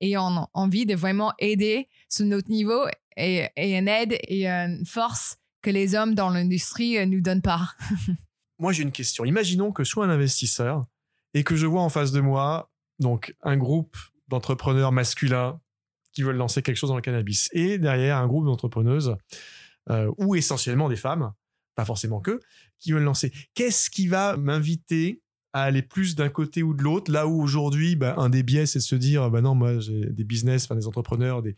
et 0.00 0.16
ont 0.18 0.46
envie 0.52 0.86
de 0.86 0.94
vraiment 0.94 1.32
aider 1.38 1.88
sur 2.08 2.26
notre 2.26 2.50
niveau 2.50 2.86
et, 3.16 3.48
et 3.56 3.76
une 3.76 3.88
aide 3.88 4.18
et 4.28 4.46
une 4.46 4.84
force 4.84 5.40
que 5.62 5.70
les 5.70 5.94
hommes 5.94 6.14
dans 6.14 6.30
l'industrie 6.30 6.94
ne 6.94 7.00
euh, 7.00 7.06
nous 7.06 7.20
donnent 7.20 7.42
pas. 7.42 7.74
moi, 8.58 8.72
j'ai 8.72 8.82
une 8.82 8.92
question. 8.92 9.24
Imaginons 9.24 9.72
que 9.72 9.84
je 9.84 9.90
sois 9.90 10.06
un 10.06 10.10
investisseur 10.10 10.86
et 11.34 11.44
que 11.44 11.56
je 11.56 11.66
vois 11.66 11.82
en 11.82 11.88
face 11.88 12.12
de 12.12 12.20
moi 12.20 12.70
donc 12.98 13.34
un 13.42 13.56
groupe 13.56 13.96
d'entrepreneurs 14.28 14.92
masculins 14.92 15.60
qui 16.12 16.22
veulent 16.22 16.36
lancer 16.36 16.62
quelque 16.62 16.76
chose 16.76 16.90
dans 16.90 16.96
le 16.96 17.02
cannabis 17.02 17.48
et 17.52 17.78
derrière 17.78 18.16
un 18.18 18.26
groupe 18.26 18.44
d'entrepreneuses 18.44 19.16
euh, 19.88 20.10
ou 20.18 20.34
essentiellement 20.34 20.88
des 20.88 20.96
femmes, 20.96 21.32
pas 21.76 21.84
forcément 21.84 22.20
que, 22.20 22.40
qui 22.78 22.92
veulent 22.92 23.04
lancer. 23.04 23.32
Qu'est-ce 23.54 23.90
qui 23.90 24.06
va 24.08 24.36
m'inviter 24.36 25.22
à 25.52 25.62
aller 25.62 25.82
plus 25.82 26.14
d'un 26.14 26.28
côté 26.28 26.62
ou 26.62 26.74
de 26.74 26.82
l'autre, 26.82 27.10
là 27.10 27.26
où 27.26 27.42
aujourd'hui, 27.42 27.96
bah, 27.96 28.14
un 28.18 28.28
des 28.28 28.42
biais, 28.42 28.66
c'est 28.66 28.78
de 28.78 28.84
se 28.84 28.94
dire, 28.94 29.30
bah 29.30 29.40
non, 29.40 29.54
moi, 29.54 29.80
j'ai 29.80 30.06
des 30.06 30.24
business, 30.24 30.64
enfin, 30.64 30.76
des 30.76 30.86
entrepreneurs, 30.86 31.42
des, 31.42 31.56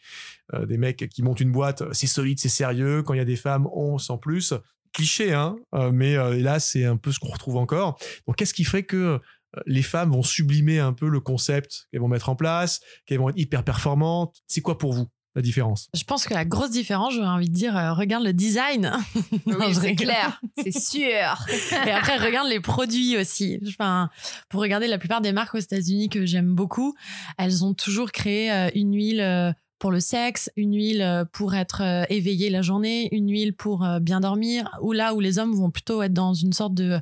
euh, 0.55 0.67
des 0.67 0.79
mecs 0.79 1.09
qui 1.11 1.23
montent 1.23 1.41
une 1.41 1.53
boîte, 1.53 1.83
c'est 1.93 2.07
solide, 2.07 2.39
c'est 2.39 2.49
sérieux. 2.49 3.03
Quand 3.03 3.15
il 3.15 3.19
y 3.19 3.21
a 3.21 3.27
des 3.27 3.37
femmes, 3.37 3.69
on 3.73 3.99
s'en 3.99 4.19
plus. 4.19 4.55
Cliché, 4.93 5.33
hein, 5.33 5.57
euh, 5.75 5.91
mais 5.91 6.17
euh, 6.17 6.37
là, 6.39 6.61
c'est 6.61 6.85
un 6.85 6.97
peu 6.97 7.13
ce 7.13 7.19
qu'on 7.19 7.31
retrouve 7.31 7.57
encore. 7.57 7.99
Donc, 8.27 8.37
qu'est-ce 8.37 8.55
qui 8.55 8.65
ferait 8.65 8.83
que 8.83 9.21
les 9.67 9.83
femmes 9.83 10.13
vont 10.13 10.23
sublimer 10.23 10.79
un 10.79 10.95
peu 10.95 11.09
le 11.09 11.21
concept 11.21 11.87
qu'elles 11.91 12.01
vont 12.01 12.09
mettre 12.09 12.31
en 12.31 12.37
place, 12.37 12.81
qu'elles 13.05 13.19
vont 13.19 13.29
être 13.29 13.39
hyper 13.39 13.65
performantes? 13.65 14.37
C'est 14.47 14.63
quoi 14.63 14.79
pour 14.79 14.93
vous? 14.93 15.09
La 15.35 15.43
différence 15.43 15.89
Je 15.95 16.05
pense 16.05 16.27
que 16.27 16.35
la 16.35 16.45
grosse 16.45 16.71
différence, 16.71 17.15
j'aurais 17.15 17.29
envie 17.29 17.49
de 17.49 17.55
dire, 17.55 17.77
euh, 17.77 17.95
regarde 17.95 18.25
le 18.25 18.33
design. 18.33 18.93
Oui, 19.47 19.75
c'est 19.75 19.95
clair, 19.95 20.41
c'est 20.59 20.77
sûr. 20.79 21.03
Et 21.87 21.91
après, 21.91 22.17
regarde 22.19 22.49
les 22.49 22.61
produits 22.61 23.17
aussi. 23.17 23.59
Enfin, 23.67 24.11
pour 24.49 24.61
regarder 24.61 24.87
la 24.87 24.99
plupart 24.99 25.21
des 25.21 25.33
marques 25.33 25.55
aux 25.55 25.59
États-Unis 25.59 26.09
que 26.09 26.27
j'aime 26.27 26.55
beaucoup, 26.55 26.95
elles 27.39 27.65
ont 27.65 27.75
toujours 27.75 28.12
créé 28.12 28.53
euh, 28.53 28.71
une 28.75 28.95
huile 28.95 29.21
euh, 29.21 29.53
pour 29.79 29.91
le 29.91 30.01
sexe, 30.01 30.51
une 30.57 30.75
huile 30.75 31.25
pour 31.33 31.55
être 31.55 32.07
éveillé 32.09 32.51
la 32.51 32.62
journée, 32.62 33.09
une 33.11 33.29
huile 33.29 33.53
pour 33.53 33.85
bien 34.01 34.21
dormir, 34.21 34.71
ou 34.81 34.93
là 34.93 35.12
où 35.12 35.19
les 35.19 35.41
hommes 35.41 35.57
vont 35.57 35.73
plutôt 35.73 36.03
être 36.05 36.12
dans 36.12 36.35
une 36.35 36.53
sorte 36.53 36.75
de 36.75 37.01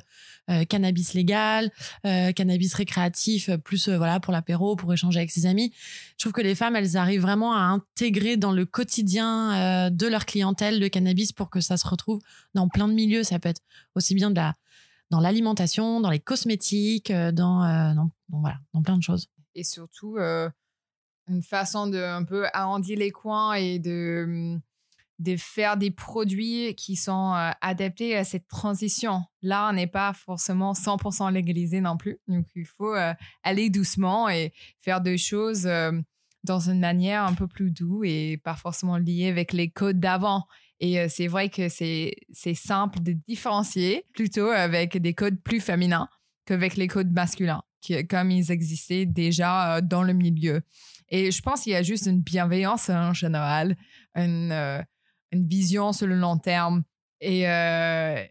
cannabis 0.67 1.13
légal, 1.13 1.71
euh, 2.05 2.31
cannabis 2.31 2.73
récréatif, 2.73 3.49
euh, 3.49 3.57
plus 3.57 3.89
voilà 3.89 4.19
pour 4.19 4.33
l'apéro, 4.33 4.75
pour 4.75 4.93
échanger 4.93 5.19
avec 5.19 5.31
ses 5.31 5.45
amis. 5.45 5.73
Je 6.17 6.23
trouve 6.23 6.33
que 6.33 6.41
les 6.41 6.55
femmes, 6.55 6.75
elles 6.75 6.97
arrivent 6.97 7.21
vraiment 7.21 7.53
à 7.53 7.59
intégrer 7.59 8.37
dans 8.37 8.51
le 8.51 8.65
quotidien 8.65 9.89
de 9.89 10.07
leur 10.07 10.25
clientèle 10.25 10.79
le 10.79 10.89
cannabis 10.89 11.31
pour 11.31 11.49
que 11.49 11.61
ça 11.61 11.77
se 11.77 11.87
retrouve 11.87 12.19
dans 12.53 12.67
plein 12.67 12.87
de 12.87 12.93
milieux. 12.93 13.23
Ça 13.23 13.39
peut 13.39 13.49
être 13.49 13.61
aussi 13.95 14.15
bien 14.15 14.31
dans 14.31 15.19
l'alimentation, 15.19 16.01
dans 16.01 16.09
les 16.09 16.19
cosmétiques, 16.19 17.11
dans, 17.11 17.93
dans, 17.95 18.11
voilà, 18.29 18.57
dans 18.73 18.81
plein 18.81 18.97
de 18.97 19.03
choses. 19.03 19.27
Et 19.55 19.63
surtout, 19.63 20.17
une 21.27 21.43
façon 21.43 21.87
de 21.87 21.97
un 21.97 22.23
peu 22.23 22.45
arrondir 22.53 22.97
les 22.97 23.11
coins 23.11 23.53
et 23.53 23.79
de 23.79 24.23
hum, 24.27 24.61
de 25.21 25.35
faire 25.37 25.77
des 25.77 25.91
produits 25.91 26.73
qui 26.75 26.95
sont 26.95 27.33
euh, 27.35 27.51
adaptés 27.61 28.15
à 28.15 28.23
cette 28.23 28.47
transition. 28.47 29.21
Là, 29.41 29.69
on 29.69 29.73
n'est 29.73 29.87
pas 29.87 30.13
forcément 30.13 30.73
100% 30.73 31.31
légalisé 31.31 31.79
non 31.79 31.95
plus. 31.95 32.17
Donc, 32.27 32.47
il 32.55 32.65
faut 32.65 32.95
euh, 32.95 33.13
aller 33.43 33.69
doucement 33.69 34.29
et 34.29 34.51
faire 34.79 35.01
des 35.01 35.17
choses 35.17 35.67
euh, 35.67 35.91
dans 36.43 36.69
une 36.69 36.79
manière 36.79 37.23
un 37.23 37.33
peu 37.33 37.47
plus 37.47 37.69
douce 37.69 38.05
et 38.07 38.39
pas 38.43 38.55
forcément 38.55 38.97
liée 38.97 39.29
avec 39.29 39.53
les 39.53 39.69
codes 39.69 39.99
d'avant. 39.99 40.45
Et 40.79 40.99
euh, 40.99 41.05
c'est 41.07 41.27
vrai 41.27 41.49
que 41.49 41.69
c'est 41.69 42.15
simple 42.55 42.99
de 43.01 43.13
différencier 43.13 44.05
plutôt 44.13 44.49
avec 44.49 44.97
des 44.97 45.13
codes 45.13 45.39
plus 45.41 45.59
féminins 45.59 46.09
qu'avec 46.45 46.77
les 46.77 46.87
codes 46.87 47.11
masculins, 47.11 47.61
qui, 47.79 48.07
comme 48.07 48.31
ils 48.31 48.51
existaient 48.51 49.05
déjà 49.05 49.81
dans 49.81 50.01
le 50.01 50.13
milieu. 50.13 50.61
Et 51.09 51.29
je 51.29 51.41
pense 51.43 51.61
qu'il 51.61 51.73
y 51.73 51.75
a 51.75 51.83
juste 51.83 52.07
une 52.07 52.21
bienveillance 52.21 52.89
en 52.89 53.13
général, 53.13 53.77
une, 54.15 54.83
une 55.31 55.47
vision 55.47 55.93
sur 55.93 56.07
le 56.07 56.15
long 56.15 56.37
terme. 56.37 56.83
Et 57.23 57.45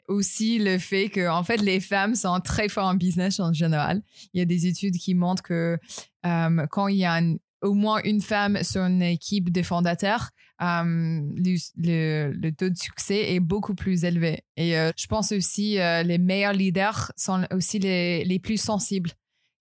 aussi 0.08 0.58
le 0.58 0.78
fait 0.78 1.10
que, 1.10 1.28
en 1.28 1.44
fait, 1.44 1.58
les 1.58 1.78
femmes 1.78 2.16
sont 2.16 2.40
très 2.40 2.68
fortes 2.68 2.92
en 2.92 2.96
business 2.96 3.38
en 3.38 3.52
général. 3.52 4.02
Il 4.34 4.40
y 4.40 4.42
a 4.42 4.44
des 4.44 4.66
études 4.66 4.96
qui 4.96 5.14
montrent 5.14 5.44
que 5.44 5.78
quand 6.24 6.88
il 6.88 6.96
y 6.96 7.04
a 7.04 7.20
au 7.62 7.74
moins 7.74 8.00
une 8.04 8.20
femme 8.20 8.62
sur 8.62 8.82
une 8.82 9.02
équipe 9.02 9.52
de 9.52 9.62
fondateurs, 9.62 10.30
euh, 10.62 11.20
le, 11.36 12.50
taux 12.50 12.68
de 12.68 12.76
succès 12.76 13.34
est 13.34 13.40
beaucoup 13.40 13.74
plus 13.74 14.04
élevé. 14.04 14.44
Et 14.56 14.76
euh, 14.76 14.92
je 14.96 15.06
pense 15.06 15.32
aussi 15.32 15.78
euh, 15.78 16.02
les 16.02 16.18
meilleurs 16.18 16.52
leaders 16.52 17.12
sont 17.16 17.46
aussi 17.52 17.78
les, 17.78 18.24
les 18.24 18.38
plus 18.38 18.60
sensibles, 18.60 19.10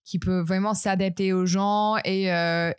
qui 0.04 0.18
peuvent 0.18 0.44
vraiment 0.44 0.74
s'adapter 0.74 1.32
aux 1.32 1.46
gens 1.46 1.96
et, 2.04 2.24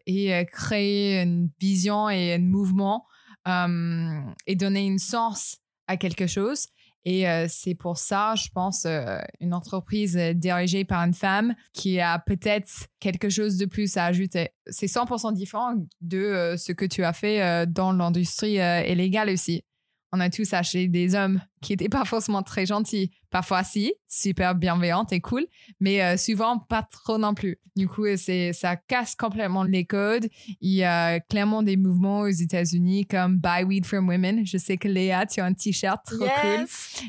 et 0.05 0.45
créer 0.51 1.21
une 1.21 1.49
vision 1.59 2.09
et 2.09 2.33
un 2.33 2.39
mouvement 2.39 3.05
et 3.45 4.55
donner 4.55 4.85
une 4.85 4.99
sens 4.99 5.57
à 5.87 5.97
quelque 5.97 6.27
chose. 6.27 6.67
Et 7.03 7.27
euh, 7.27 7.47
c'est 7.49 7.73
pour 7.73 7.97
ça, 7.97 8.35
je 8.35 8.49
pense, 8.53 8.85
euh, 8.85 9.17
une 9.39 9.53
entreprise 9.53 10.15
euh, 10.17 10.33
dirigée 10.33 10.85
par 10.85 11.01
une 11.01 11.13
femme 11.13 11.55
qui 11.73 11.99
a 11.99 12.19
peut-être 12.19 12.69
quelque 12.99 13.29
chose 13.29 13.57
de 13.57 13.65
plus 13.65 13.97
à 13.97 14.05
ajouter. 14.05 14.49
C'est 14.67 14.85
100% 14.85 15.33
différent 15.33 15.75
de 16.01 16.55
ce 16.57 16.71
que 16.71 16.85
tu 16.85 17.03
as 17.03 17.13
fait 17.13 17.65
dans 17.67 17.91
l'industrie 17.91 18.57
illégale 18.87 19.29
aussi 19.29 19.63
on 20.11 20.19
a 20.19 20.29
tous 20.29 20.53
acheté 20.53 20.87
des 20.87 21.15
hommes 21.15 21.41
qui 21.61 21.73
n'étaient 21.73 21.89
pas 21.89 22.05
forcément 22.05 22.43
très 22.43 22.65
gentils. 22.65 23.11
Parfois, 23.29 23.63
si, 23.63 23.93
super 24.09 24.55
bienveillantes 24.55 25.13
et 25.13 25.21
cool, 25.21 25.45
mais 25.79 26.03
euh, 26.03 26.17
souvent 26.17 26.59
pas 26.59 26.83
trop 26.83 27.17
non 27.17 27.33
plus. 27.33 27.59
Du 27.77 27.87
coup, 27.87 28.05
c'est, 28.17 28.51
ça 28.51 28.75
casse 28.75 29.15
complètement 29.15 29.63
les 29.63 29.85
codes. 29.85 30.27
Il 30.59 30.73
y 30.73 30.83
a 30.83 31.21
clairement 31.21 31.63
des 31.63 31.77
mouvements 31.77 32.21
aux 32.21 32.27
États-Unis 32.27 33.05
comme 33.05 33.37
Buy 33.37 33.63
Weed 33.63 33.85
from 33.85 34.09
Women. 34.09 34.45
Je 34.45 34.57
sais 34.57 34.75
que 34.77 34.89
Léa, 34.89 35.25
tu 35.25 35.39
as 35.39 35.45
un 35.45 35.53
t-shirt 35.53 35.99
trop 36.05 36.17
cool. 36.17 36.65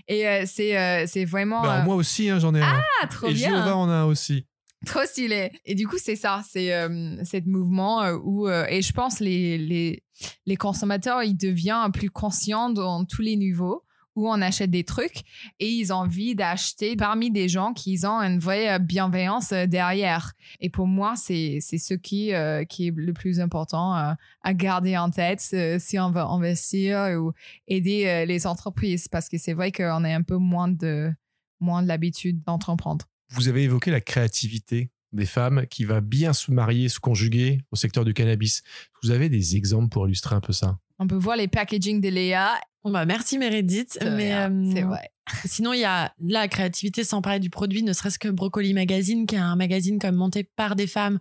Et 0.07 0.29
euh, 0.29 0.45
c'est, 0.47 0.79
euh, 0.79 1.05
c'est 1.09 1.25
vraiment. 1.25 1.63
Ben, 1.63 1.83
moi 1.83 1.97
aussi, 1.97 2.31
hein, 2.31 2.39
j'en 2.39 2.55
ai 2.55 2.61
ah, 2.63 2.81
un. 3.03 3.07
trop 3.09 3.29
et 3.29 3.35
bien. 3.35 3.67
Et 3.67 3.71
en 3.71 3.89
a 3.89 4.05
aussi. 4.05 4.47
Trop 4.87 5.05
stylé. 5.05 5.53
Et 5.65 5.75
du 5.75 5.87
coup, 5.87 5.99
c'est 5.99 6.17
ça, 6.17 6.43
c'est 6.49 6.75
euh, 6.75 7.23
cet 7.25 7.47
mouvement 7.47 8.03
euh, 8.03 8.19
où, 8.23 8.49
euh, 8.49 8.67
et 8.69 8.83
je 8.83 8.93
pense 8.93 9.21
les, 9.21 9.57
les, 9.57 10.03
les 10.47 10.57
consommateurs, 10.57 11.23
ils 11.23 11.37
deviennent 11.37 11.93
plus 11.93 12.11
conscients 12.11 12.71
dans 12.71 13.05
tous 13.05 13.23
les 13.23 13.37
niveaux 13.37 13.85
où 14.15 14.29
on 14.29 14.43
achète 14.43 14.71
des 14.71 14.85
trucs 14.85 15.23
et 15.59 15.71
ils 15.71 15.91
ont 15.91 15.97
envie 15.97 16.35
d'acheter 16.35 16.97
parmi 16.97 17.31
des 17.31 17.49
gens 17.49 17.73
qui 17.73 17.99
ont 18.05 18.21
une 18.21 18.39
vraie 18.39 18.79
bienveillance 18.79 19.55
derrière. 19.55 20.33
Et 20.61 20.69
pour 20.69 20.87
moi, 20.87 21.15
c'est 21.17 21.61
ce 21.61 21.95
qui, 21.95 22.31
qui 22.69 22.89
est 22.89 22.95
le 22.95 23.13
plus 23.15 23.41
important 23.41 23.95
à 23.95 24.55
garder 24.55 24.99
en 24.99 25.09
tête 25.09 25.41
si 25.79 25.99
on 25.99 26.11
veut 26.11 26.21
investir 26.21 27.19
ou 27.19 27.33
aider 27.69 28.27
les 28.27 28.47
entreprises 28.47 29.09
parce 29.09 29.31
que 29.31 29.39
c'est 29.39 29.55
vrai 29.55 29.73
qu'on 29.73 30.05
a 30.05 30.15
un 30.15 30.23
peu 30.23 30.37
moins 30.37 30.69
de, 30.69 31.11
moins 31.59 31.83
de 31.83 31.89
l'habitude 31.89 32.43
d'entreprendre. 32.45 33.07
Vous 33.35 33.49
avez 33.49 33.63
évoqué 33.63 33.91
la 33.91 34.01
créativité 34.01 34.91
des 35.13 35.27
femmes 35.27 35.67
qui 35.69 35.85
va 35.85 36.01
bien 36.01 36.33
se 36.33 36.51
marier, 36.51 36.89
se 36.89 36.99
conjuguer 36.99 37.61
au 37.71 37.77
secteur 37.77 38.05
du 38.05 38.15
cannabis. 38.15 38.63
Vous 39.03 39.11
avez 39.11 39.29
des 39.29 39.57
exemples 39.57 39.89
pour 39.89 40.07
illustrer 40.07 40.35
un 40.35 40.41
peu 40.41 40.53
ça? 40.53 40.79
On 40.99 41.07
peut 41.07 41.17
voir 41.17 41.37
les 41.37 41.49
packaging 41.49 42.01
de 42.01 42.09
Léa. 42.09 42.61
bah 42.85 43.05
merci 43.05 43.39
Meredith. 43.39 43.99
Mais 44.03 44.35
euh, 44.35 44.73
c'est 44.73 44.83
vrai. 44.83 45.11
Sinon, 45.45 45.73
il 45.73 45.81
y 45.81 45.85
a 45.85 46.13
la 46.21 46.49
créativité 46.49 47.05
sans 47.05 47.23
parler 47.23 47.41
du 47.41 47.51
produit, 47.51 47.83
ne 47.83 47.93
serait-ce 47.93 48.19
que 48.19 48.29
Brocoli 48.29 48.75
Magazine, 48.75 49.27
qui 49.27 49.35
est 49.35 49.39
un 49.39 49.57
magazine 49.57 49.99
comme 49.99 50.17
monté 50.17 50.45
par 50.45 50.77
des 50.77 50.87
femmes 50.87 51.19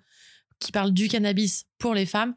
qui 0.60 0.72
parle 0.72 0.92
du 0.92 1.08
cannabis 1.08 1.66
pour 1.78 1.94
les 1.94 2.06
femmes. 2.06 2.36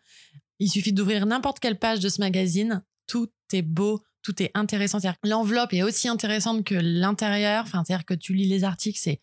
Il 0.58 0.70
suffit 0.70 0.92
d'ouvrir 0.92 1.26
n'importe 1.26 1.58
quelle 1.58 1.78
page 1.78 2.00
de 2.00 2.08
ce 2.08 2.20
magazine. 2.20 2.82
Tout 3.06 3.30
est 3.52 3.62
beau, 3.62 4.02
tout 4.24 4.42
est 4.42 4.50
intéressant. 4.54 4.98
L'enveloppe 5.22 5.74
est 5.74 5.84
aussi 5.84 6.08
intéressante 6.08 6.64
que 6.64 6.74
l'intérieur. 6.74 7.62
Enfin, 7.62 7.84
c'est-à-dire 7.84 8.06
que 8.06 8.14
tu 8.14 8.32
lis 8.32 8.48
les 8.48 8.64
articles, 8.64 8.98
c'est 9.00 9.20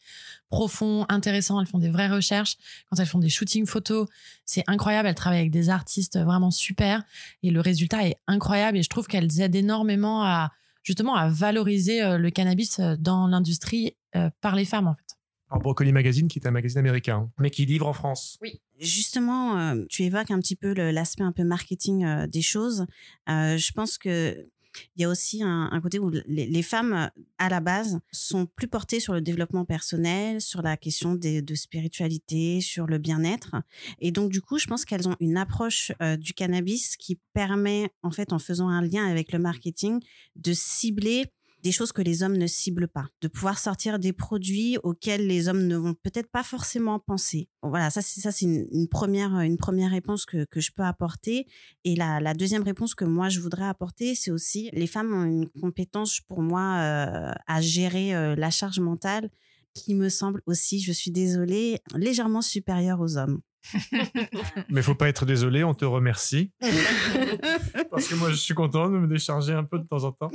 profond, 0.50 1.06
intéressant. 1.10 1.60
Elles 1.60 1.68
font 1.68 1.80
des 1.80 1.90
vraies 1.90 2.08
recherches. 2.08 2.56
Quand 2.90 3.00
elles 3.00 3.08
font 3.08 3.20
des 3.20 3.30
shootings 3.30 3.66
photos, 3.66 4.08
c'est 4.46 4.64
incroyable. 4.68 5.10
Elles 5.10 5.16
travaillent 5.16 5.40
avec 5.40 5.52
des 5.52 5.70
artistes 5.70 6.18
vraiment 6.18 6.52
super 6.52 7.04
et 7.42 7.50
le 7.50 7.60
résultat 7.60 8.08
est 8.08 8.18
incroyable. 8.28 8.78
Et 8.78 8.84
je 8.84 8.90
trouve 8.90 9.08
qu'elles 9.08 9.42
aident 9.42 9.56
énormément 9.56 10.24
à 10.24 10.52
justement 10.84 11.16
à 11.16 11.28
valoriser 11.28 12.02
euh, 12.04 12.18
le 12.18 12.30
cannabis 12.30 12.80
euh, 12.80 12.96
dans 12.98 13.28
l'industrie 13.28 13.96
euh, 14.16 14.30
par 14.40 14.56
les 14.56 14.66
femmes 14.66 14.88
en 14.88 14.96
fait. 14.96 15.18
Alors 15.50 15.62
Broccoli 15.64 15.92
Magazine, 15.92 16.28
qui 16.28 16.40
est 16.40 16.48
un 16.48 16.52
magazine 16.52 16.80
américain, 16.80 17.30
mais 17.38 17.50
qui 17.50 17.66
livre 17.66 17.86
en 17.86 17.92
France. 17.92 18.38
Oui. 18.42 18.62
Justement, 18.80 19.76
tu 19.90 20.04
évoques 20.04 20.32
un 20.32 20.40
petit 20.40 20.56
peu 20.56 20.72
l'aspect 20.72 21.24
un 21.24 21.34
peu 21.34 21.44
marketing 21.44 22.26
des 22.28 22.42
choses. 22.42 22.86
je 23.28 23.72
pense 23.74 23.98
que 23.98 24.48
il 24.96 25.02
y 25.02 25.06
a 25.06 25.10
aussi 25.10 25.42
un, 25.44 25.80
côté 25.82 26.00
où 26.00 26.12
les, 26.28 26.64
femmes, 26.64 27.10
à 27.38 27.50
la 27.50 27.60
base, 27.60 28.00
sont 28.12 28.46
plus 28.46 28.68
portées 28.68 29.00
sur 29.00 29.14
le 29.14 29.22
développement 29.22 29.66
personnel, 29.66 30.42
sur 30.42 30.62
la 30.62 30.78
question 30.78 31.16
de 31.16 31.56
spiritualité, 31.56 32.62
sur 32.62 32.88
le 32.88 32.98
bien-être. 32.98 33.56
Et 34.00 34.12
donc, 34.12 34.32
du 34.32 34.42
coup, 34.42 34.58
je 34.58 34.68
pense 34.68 34.86
qu'elles 34.86 35.08
ont 35.08 35.16
une 35.20 35.38
approche 35.38 35.92
euh, 36.02 36.18
du 36.18 36.34
cannabis 36.34 36.98
qui 36.98 37.20
permet, 37.34 37.92
en 38.04 38.12
fait, 38.12 38.34
en 38.34 38.40
faisant 38.40 38.70
un 38.70 38.82
lien 38.82 39.06
avec 39.06 39.32
le 39.32 39.40
marketing, 39.40 40.00
de 40.36 40.54
cibler 40.54 41.26
des 41.64 41.72
choses 41.72 41.92
que 41.92 42.02
les 42.02 42.24
hommes 42.24 42.38
ne 42.38 42.48
ciblent 42.48 42.88
pas, 42.88 43.08
de 43.22 43.28
pouvoir 43.28 43.60
sortir 43.60 44.00
des 44.00 44.14
produits 44.14 44.78
auxquels 44.84 45.28
les 45.28 45.48
hommes 45.48 45.68
ne 45.68 45.76
vont 45.76 45.94
peut-être 45.94 46.30
pas 46.30 46.44
forcément 46.44 47.00
penser. 47.00 47.50
Voilà, 47.62 47.90
ça 47.90 48.02
c'est 48.02 48.22
ça 48.22 48.32
c'est 48.32 48.46
une, 48.46 48.88
première 48.90 49.40
une 49.40 49.58
première 49.58 49.92
réponse 49.92 50.26
que, 50.26 50.46
que 50.46 50.60
je 50.60 50.72
peux 50.72 50.84
apporter. 50.84 51.48
Et 51.84 51.96
la, 51.96 52.20
la 52.20 52.34
deuxième 52.34 52.64
réponse 52.64 52.96
que 52.96 53.06
moi 53.06 53.30
je 53.30 53.40
voudrais 53.40 53.66
apporter, 53.66 54.16
c'est 54.16 54.32
aussi 54.32 54.70
les 54.74 54.88
femmes 54.88 55.14
ont 55.14 55.26
une 55.26 55.50
compétence 55.50 56.20
pour 56.22 56.42
moi 56.42 56.78
euh, 56.80 57.34
à 57.48 57.62
gérer 57.62 58.16
euh, 58.16 58.36
la 58.36 58.50
charge 58.50 58.80
mentale 58.80 59.30
qui 59.74 59.96
me 59.96 60.10
semble 60.10 60.42
aussi, 60.46 60.82
je 60.82 60.92
suis 60.92 61.12
désolée, 61.12 61.80
légèrement 61.96 62.42
supérieure 62.42 63.00
aux 63.00 63.18
hommes. 63.18 63.42
Mais 64.70 64.82
faut 64.82 64.96
pas 64.96 65.10
être 65.10 65.26
désolé, 65.26 65.64
on 65.64 65.74
te 65.74 65.86
remercie. 65.86 66.52
Parce 67.92 68.08
que 68.08 68.16
moi, 68.16 68.30
je 68.30 68.36
suis 68.36 68.54
content 68.54 68.90
de 68.90 68.98
me 68.98 69.08
décharger 69.08 69.54
un 69.54 69.64
peu 69.64 69.80
de 69.80 69.86
temps 69.86 70.04
en 70.04 70.12
temps. 70.12 70.32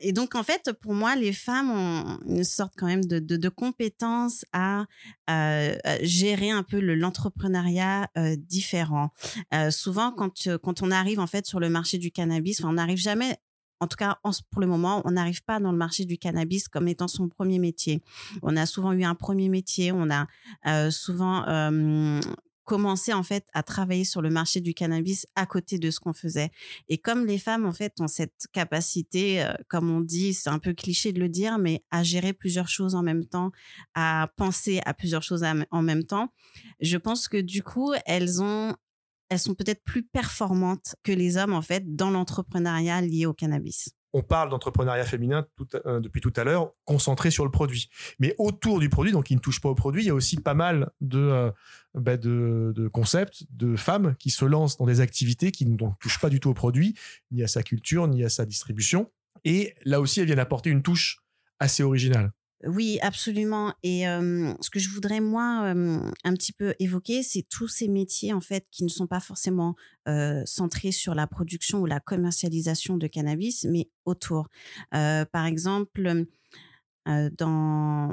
Et 0.00 0.12
donc, 0.12 0.34
en 0.34 0.42
fait, 0.42 0.72
pour 0.80 0.94
moi, 0.94 1.16
les 1.16 1.32
femmes 1.32 1.70
ont 1.70 2.18
une 2.26 2.44
sorte 2.44 2.72
quand 2.76 2.86
même 2.86 3.04
de, 3.04 3.18
de, 3.18 3.48
compétence 3.48 4.44
à 4.52 4.84
euh, 5.30 5.76
gérer 6.02 6.50
un 6.50 6.62
peu 6.62 6.80
l'entrepreneuriat 6.80 8.08
euh, 8.18 8.36
différent. 8.36 9.10
Euh, 9.52 9.70
souvent, 9.70 10.12
quand, 10.12 10.48
quand 10.62 10.82
on 10.82 10.90
arrive 10.90 11.20
en 11.20 11.26
fait 11.26 11.46
sur 11.46 11.60
le 11.60 11.68
marché 11.68 11.98
du 11.98 12.10
cannabis, 12.10 12.62
on 12.64 12.72
n'arrive 12.74 12.98
jamais 12.98 13.36
en 13.84 13.86
tout 13.86 13.96
cas, 13.96 14.18
pour 14.50 14.62
le 14.62 14.66
moment, 14.66 15.02
on 15.04 15.10
n'arrive 15.10 15.44
pas 15.44 15.60
dans 15.60 15.70
le 15.70 15.76
marché 15.76 16.06
du 16.06 16.16
cannabis 16.16 16.68
comme 16.68 16.88
étant 16.88 17.06
son 17.06 17.28
premier 17.28 17.58
métier. 17.58 18.02
On 18.42 18.56
a 18.56 18.64
souvent 18.64 18.92
eu 18.92 19.04
un 19.04 19.14
premier 19.14 19.50
métier, 19.50 19.92
on 19.92 20.10
a 20.10 20.26
euh, 20.66 20.90
souvent 20.90 21.44
commencé 22.64 23.12
en 23.12 23.22
fait 23.22 23.46
à 23.52 23.62
travailler 23.62 24.04
sur 24.04 24.22
le 24.22 24.30
marché 24.30 24.60
du 24.60 24.74
cannabis 24.74 25.26
à 25.34 25.46
côté 25.46 25.78
de 25.78 25.90
ce 25.90 26.00
qu'on 26.00 26.12
faisait. 26.12 26.50
Et 26.88 26.98
comme 26.98 27.26
les 27.26 27.38
femmes 27.38 27.66
en 27.66 27.72
fait 27.72 28.00
ont 28.00 28.08
cette 28.08 28.46
capacité, 28.52 29.42
euh, 29.42 29.52
comme 29.68 29.90
on 29.90 30.00
dit, 30.00 30.34
c'est 30.34 30.48
un 30.48 30.58
peu 30.58 30.72
cliché 30.72 31.12
de 31.12 31.20
le 31.20 31.28
dire, 31.28 31.58
mais 31.58 31.84
à 31.90 32.02
gérer 32.02 32.32
plusieurs 32.32 32.68
choses 32.68 32.94
en 32.94 33.02
même 33.02 33.24
temps, 33.26 33.52
à 33.94 34.30
penser 34.36 34.80
à 34.86 34.94
plusieurs 34.94 35.22
choses 35.22 35.44
en 35.70 35.82
même 35.82 36.04
temps, 36.04 36.32
je 36.80 36.96
pense 36.96 37.28
que 37.28 37.36
du 37.36 37.62
coup 37.62 37.92
elles 38.06 38.42
ont 38.42 38.74
elles 39.28 39.38
sont 39.38 39.54
peut-être 39.54 39.82
plus 39.84 40.02
performantes 40.02 40.96
que 41.02 41.12
les 41.12 41.36
hommes 41.36 41.52
en 41.52 41.62
fait 41.62 41.94
dans 41.94 42.10
l'entrepreneuriat 42.10 43.00
lié 43.00 43.26
au 43.26 43.32
cannabis. 43.32 43.90
On 44.16 44.22
parle 44.22 44.48
d'entrepreneuriat 44.48 45.04
féminin 45.04 45.44
euh, 45.86 45.98
depuis 45.98 46.20
tout 46.20 46.32
à 46.36 46.44
l'heure, 46.44 46.72
concentré 46.84 47.32
sur 47.32 47.44
le 47.44 47.50
produit. 47.50 47.90
Mais 48.20 48.36
autour 48.38 48.78
du 48.78 48.88
produit, 48.88 49.10
donc 49.10 49.24
qui 49.24 49.34
ne 49.34 49.40
touche 49.40 49.60
pas 49.60 49.68
au 49.68 49.74
produit, 49.74 50.04
il 50.04 50.06
y 50.06 50.10
a 50.10 50.14
aussi 50.14 50.36
pas 50.36 50.54
mal 50.54 50.92
de, 51.00 51.18
euh, 51.18 51.50
bah, 51.94 52.16
de, 52.16 52.88
concepts, 52.92 53.44
de 53.50 53.74
femmes 53.74 54.14
qui 54.20 54.30
se 54.30 54.44
lancent 54.44 54.76
dans 54.76 54.86
des 54.86 55.00
activités 55.00 55.50
qui 55.50 55.66
ne 55.66 55.76
touchent 55.98 56.20
pas 56.20 56.30
du 56.30 56.38
tout 56.38 56.48
au 56.48 56.54
produit, 56.54 56.94
ni 57.32 57.42
à 57.42 57.48
sa 57.48 57.64
culture, 57.64 58.06
ni 58.06 58.22
à 58.22 58.28
sa 58.28 58.46
distribution. 58.46 59.10
Et 59.44 59.74
là 59.84 60.00
aussi, 60.00 60.20
elles 60.20 60.26
viennent 60.26 60.38
apporter 60.38 60.70
une 60.70 60.82
touche 60.82 61.18
assez 61.58 61.82
originale. 61.82 62.30
Oui, 62.66 62.98
absolument. 63.02 63.74
Et 63.82 64.02
ce 64.04 64.70
que 64.70 64.78
je 64.78 64.88
voudrais 64.88 65.20
moi 65.20 65.74
un 66.24 66.34
petit 66.34 66.52
peu 66.52 66.74
évoquer, 66.78 67.22
c'est 67.22 67.42
tous 67.48 67.68
ces 67.68 67.88
métiers 67.88 68.32
en 68.32 68.40
fait 68.40 68.66
qui 68.70 68.84
ne 68.84 68.88
sont 68.88 69.06
pas 69.06 69.20
forcément 69.20 69.74
centrés 70.46 70.92
sur 70.92 71.14
la 71.14 71.26
production 71.26 71.80
ou 71.80 71.86
la 71.86 72.00
commercialisation 72.00 72.96
de 72.96 73.06
cannabis, 73.06 73.64
mais 73.68 73.88
autour. 74.04 74.48
par 74.90 75.46
exemple, 75.46 76.26
euh, 77.08 77.30
dans, 77.36 78.08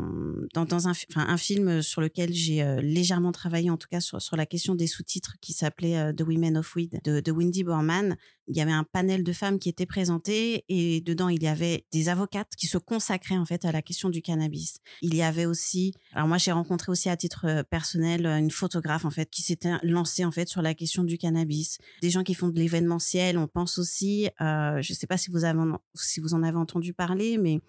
dans, 0.54 0.66
dans 0.66 0.88
un, 0.88 0.94
un, 1.16 1.38
film 1.38 1.82
sur 1.82 2.02
lequel 2.02 2.34
j'ai 2.34 2.62
euh, 2.62 2.82
légèrement 2.82 3.32
travaillé, 3.32 3.70
en 3.70 3.78
tout 3.78 3.88
cas 3.90 4.02
sur, 4.02 4.22
sur 4.22 4.36
la 4.36 4.46
question 4.46 4.76
des 4.76 4.88
sous-titres, 4.88 5.36
qui 5.42 5.54
s'appelait 5.54 5.98
euh, 5.98 6.14
The 6.14 6.22
Women 6.22 6.58
of 6.58 6.76
Weed 6.76 7.00
de, 7.04 7.20
de 7.20 7.32
Wendy 7.32 7.64
Borman. 7.64 8.18
Il 8.48 8.58
y 8.58 8.62
avait 8.62 8.72
un 8.72 8.84
panel 8.84 9.24
de 9.24 9.32
femmes 9.32 9.60
qui 9.60 9.70
étaient 9.70 9.86
présentées 9.86 10.66
et 10.68 11.00
dedans 11.00 11.30
il 11.30 11.42
y 11.42 11.48
avait 11.48 11.86
des 11.94 12.10
avocates 12.10 12.54
qui 12.58 12.68
se 12.68 12.78
consacraient 12.78 13.38
en 13.38 13.46
fait 13.46 13.64
à 13.64 13.72
la 13.72 13.82
question 13.82 14.10
du 14.10 14.22
cannabis. 14.22 14.80
Il 15.02 15.16
y 15.16 15.22
avait 15.22 15.46
aussi, 15.46 15.94
alors 16.12 16.28
moi 16.28 16.38
j'ai 16.38 16.52
rencontré 16.52 16.92
aussi 16.92 17.08
à 17.08 17.16
titre 17.16 17.64
personnel 17.70 18.26
une 18.26 18.52
photographe 18.52 19.06
en 19.06 19.10
fait 19.10 19.30
qui 19.30 19.42
s'était 19.42 19.72
lancée 19.84 20.26
en 20.26 20.32
fait 20.32 20.50
sur 20.50 20.62
la 20.62 20.74
question 20.74 21.06
du 21.06 21.18
cannabis. 21.18 21.78
Des 22.02 22.10
gens 22.10 22.24
qui 22.24 22.34
font 22.34 22.50
de 22.50 22.60
l'événementiel. 22.60 23.38
On 23.38 23.48
pense 23.48 23.78
aussi, 23.78 24.28
euh, 24.42 24.82
je 24.82 24.92
ne 24.92 24.98
sais 24.98 25.08
pas 25.08 25.18
si 25.18 25.32
vous 25.32 25.46
avez 25.46 25.60
si 25.96 26.20
vous 26.20 26.34
en 26.34 26.44
avez 26.44 26.58
entendu 26.58 26.94
parler, 26.94 27.38
mais 27.38 27.62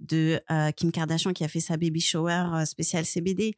de 0.00 0.40
euh, 0.50 0.70
Kim 0.72 0.92
Kardashian 0.92 1.32
qui 1.32 1.44
a 1.44 1.48
fait 1.48 1.60
sa 1.60 1.76
baby 1.76 2.00
shower 2.00 2.46
euh, 2.54 2.64
spécial 2.64 3.04
CBD. 3.04 3.54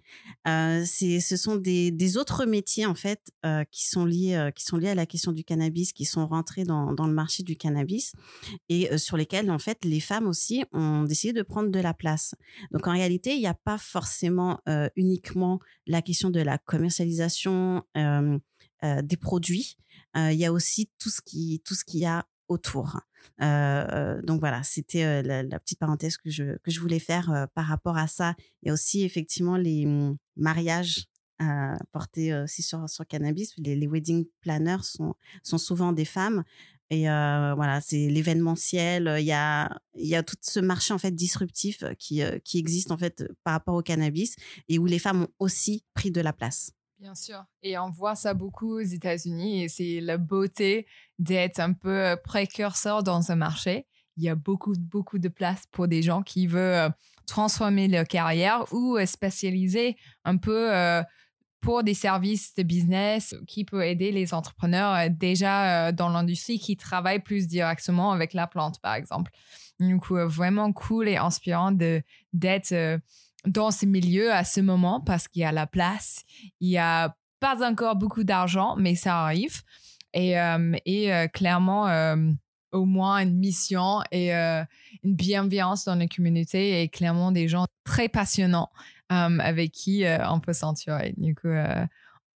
Euh, 0.46 0.84
ce 0.84 1.36
sont 1.36 1.56
des, 1.56 1.90
des, 1.90 2.16
autres 2.16 2.44
métiers 2.44 2.86
en 2.86 2.94
fait 2.94 3.30
qui 3.70 3.86
sont 3.86 4.04
liés 4.04 4.50
qui 4.54 4.64
sont 4.64 4.76
liés 4.76 4.88
à 4.88 4.94
la 4.94 5.06
question 5.06 5.32
du 5.32 5.44
cannabis, 5.44 5.92
qui 5.92 6.04
sont 6.04 6.26
rentrés 6.26 6.64
dans, 6.64 6.92
dans 6.92 7.06
le 7.06 7.12
marché 7.12 7.42
du 7.42 7.56
cannabis 7.56 8.12
et 8.68 8.96
sur 8.98 9.16
lesquels 9.16 9.50
en 9.50 9.58
fait 9.58 9.84
les 9.84 10.00
femmes 10.00 10.26
aussi 10.26 10.64
ont 10.72 11.04
décidé 11.04 11.32
de 11.32 11.42
prendre 11.42 11.70
de 11.70 11.80
la 11.80 11.94
place. 11.94 12.34
Donc 12.72 12.86
en 12.86 12.92
réalité, 12.92 13.34
il 13.34 13.40
n'y 13.40 13.46
a 13.46 13.54
pas 13.54 13.78
forcément 13.78 14.60
uniquement 14.96 15.60
la 15.86 16.02
question 16.02 16.30
de 16.30 16.40
la 16.40 16.58
commercialisation 16.58 17.84
des 17.94 19.16
produits. 19.16 19.76
Il 20.16 20.32
y 20.34 20.44
a 20.44 20.52
aussi 20.52 20.90
tout 20.98 21.10
ce 21.10 21.20
qui 21.24 21.62
tout 21.64 21.74
ce 21.74 21.84
qu'il 21.84 22.00
y 22.00 22.06
a 22.06 22.26
autour. 22.50 23.00
Euh, 23.40 24.20
donc 24.22 24.40
voilà, 24.40 24.62
c'était 24.62 25.04
euh, 25.04 25.22
la, 25.22 25.58
petite 25.60 25.78
parenthèse 25.78 26.18
que 26.18 26.28
je, 26.28 26.58
que 26.58 26.70
je 26.70 26.80
voulais 26.80 26.98
faire 26.98 27.30
euh, 27.30 27.46
par 27.54 27.64
rapport 27.64 27.96
à 27.96 28.06
ça. 28.06 28.34
Il 28.62 28.66
y 28.66 28.70
a 28.70 28.74
aussi 28.74 29.04
effectivement 29.04 29.56
les 29.56 29.86
mmh, 29.86 30.16
mariages 30.36 31.06
portés 31.90 32.34
aussi 32.34 32.60
sur, 32.62 32.86
sur 32.86 33.06
cannabis. 33.06 33.54
Les, 33.56 33.86
wedding 33.86 34.26
planners 34.42 34.82
sont, 34.82 35.14
sont 35.42 35.56
souvent 35.56 35.92
des 35.92 36.04
femmes. 36.04 36.44
Et 36.90 37.04
voilà, 37.04 37.80
c'est 37.80 38.10
l'événementiel. 38.10 39.10
Il 39.18 39.24
y 39.24 39.32
a, 39.32 39.74
y 39.94 40.14
a 40.14 40.22
tout 40.22 40.36
ce 40.42 40.60
marché 40.60 40.92
en 40.92 40.98
fait 40.98 41.12
disruptif 41.12 41.82
qui, 41.98 42.20
qui 42.44 42.58
existe 42.58 42.90
en 42.90 42.98
fait 42.98 43.24
par 43.42 43.54
rapport 43.54 43.74
au 43.74 43.80
cannabis 43.80 44.36
et 44.68 44.78
où 44.78 44.84
les 44.84 44.98
femmes 44.98 45.22
ont 45.22 45.28
aussi 45.38 45.82
pris 45.94 46.10
de 46.10 46.20
la 46.20 46.34
place. 46.34 46.72
Bien 47.00 47.14
sûr. 47.14 47.42
Et 47.62 47.78
on 47.78 47.88
voit 47.88 48.14
ça 48.14 48.34
beaucoup 48.34 48.74
aux 48.74 48.80
États-Unis 48.80 49.64
et 49.64 49.68
c'est 49.70 50.00
la 50.02 50.18
beauté 50.18 50.86
d'être 51.18 51.58
un 51.58 51.72
peu 51.72 51.88
euh, 51.88 52.16
précurseur 52.16 53.02
dans 53.02 53.32
un 53.32 53.36
marché. 53.36 53.86
Il 54.18 54.24
y 54.24 54.28
a 54.28 54.34
beaucoup, 54.34 54.74
beaucoup 54.78 55.18
de 55.18 55.28
place 55.28 55.62
pour 55.72 55.88
des 55.88 56.02
gens 56.02 56.22
qui 56.22 56.46
veulent 56.46 56.90
euh, 56.90 56.90
transformer 57.26 57.88
leur 57.88 58.04
carrière 58.04 58.66
ou 58.70 58.98
euh, 58.98 59.06
spécialiser 59.06 59.96
un 60.26 60.36
peu 60.36 60.70
pour 61.62 61.82
des 61.84 61.94
services 61.94 62.54
de 62.54 62.62
business 62.62 63.34
qui 63.46 63.64
peut 63.64 63.86
aider 63.86 64.12
les 64.12 64.34
entrepreneurs 64.34 65.08
déjà 65.10 65.92
dans 65.92 66.08
l'industrie 66.08 66.58
qui 66.58 66.76
travaillent 66.76 67.22
plus 67.22 67.46
directement 67.46 68.12
avec 68.12 68.34
la 68.34 68.46
plante, 68.46 68.80
par 68.80 68.94
exemple. 68.94 69.30
Du 69.78 69.98
coup, 69.98 70.16
vraiment 70.16 70.72
cool 70.72 71.08
et 71.08 71.16
inspirant 71.16 71.72
d'être 72.32 73.00
dans 73.46 73.70
ces 73.70 73.86
milieux 73.86 74.32
à 74.32 74.44
ce 74.44 74.60
moment 74.60 75.00
parce 75.00 75.28
qu'il 75.28 75.42
y 75.42 75.44
a 75.44 75.52
la 75.52 75.66
place. 75.66 76.24
Il 76.60 76.68
n'y 76.68 76.78
a 76.78 77.14
pas 77.40 77.66
encore 77.66 77.96
beaucoup 77.96 78.24
d'argent, 78.24 78.76
mais 78.76 78.94
ça 78.94 79.20
arrive. 79.22 79.62
Et, 80.12 80.38
euh, 80.38 80.74
euh, 80.88 81.28
clairement, 81.28 81.88
euh, 81.88 82.16
au 82.72 82.84
moins 82.84 83.18
une 83.18 83.36
mission 83.36 84.00
et 84.12 84.32
une 84.32 84.66
bienveillance 85.16 85.84
dans 85.86 85.96
la 85.96 86.06
communauté 86.06 86.82
et 86.82 86.88
clairement 86.88 87.32
des 87.32 87.48
gens 87.48 87.66
très 87.84 88.08
passionnants 88.08 88.70
avec 89.08 89.72
qui 89.72 90.04
on 90.28 90.38
peut 90.38 90.52
s'entourer. 90.52 91.12
Du 91.16 91.34
coup, 91.34 91.48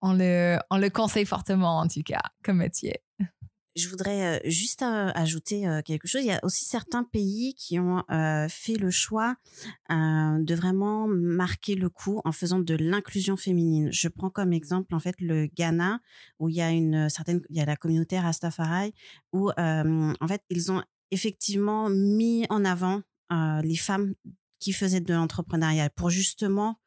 on 0.01 0.13
le 0.13 0.89
conseille 0.89 1.25
fortement 1.25 1.79
en 1.79 1.87
tout 1.89 2.03
cas 2.03 2.21
comme 2.43 2.59
métier 2.59 3.01
je 3.75 3.87
voudrais 3.87 4.41
juste 4.49 4.81
ajouter 4.81 5.81
quelque 5.85 6.07
chose. 6.07 6.21
Il 6.23 6.27
y 6.27 6.31
a 6.31 6.39
aussi 6.43 6.65
certains 6.65 7.03
pays 7.03 7.53
qui 7.55 7.79
ont 7.79 8.03
fait 8.49 8.75
le 8.75 8.91
choix 8.91 9.35
de 9.89 10.55
vraiment 10.55 11.07
marquer 11.07 11.75
le 11.75 11.89
coup 11.89 12.21
en 12.25 12.31
faisant 12.31 12.59
de 12.59 12.75
l'inclusion 12.75 13.37
féminine. 13.37 13.89
Je 13.91 14.07
prends 14.07 14.29
comme 14.29 14.53
exemple 14.53 14.93
en 14.93 14.99
fait 14.99 15.15
le 15.19 15.47
Ghana 15.47 16.01
où 16.39 16.49
il 16.49 16.55
y 16.55 16.61
a 16.61 16.71
une 16.71 17.09
certaine, 17.09 17.41
il 17.49 17.57
y 17.57 17.61
a 17.61 17.65
la 17.65 17.75
communauté 17.75 18.19
Rastafari 18.19 18.93
où 19.31 19.51
en 19.57 20.27
fait 20.27 20.43
ils 20.49 20.71
ont 20.71 20.83
effectivement 21.11 21.89
mis 21.89 22.45
en 22.49 22.65
avant 22.65 23.01
les 23.63 23.77
femmes 23.77 24.15
qui 24.59 24.73
faisaient 24.73 25.01
de 25.01 25.13
l'entrepreneuriat 25.13 25.89
pour 25.89 26.09
justement 26.09 26.79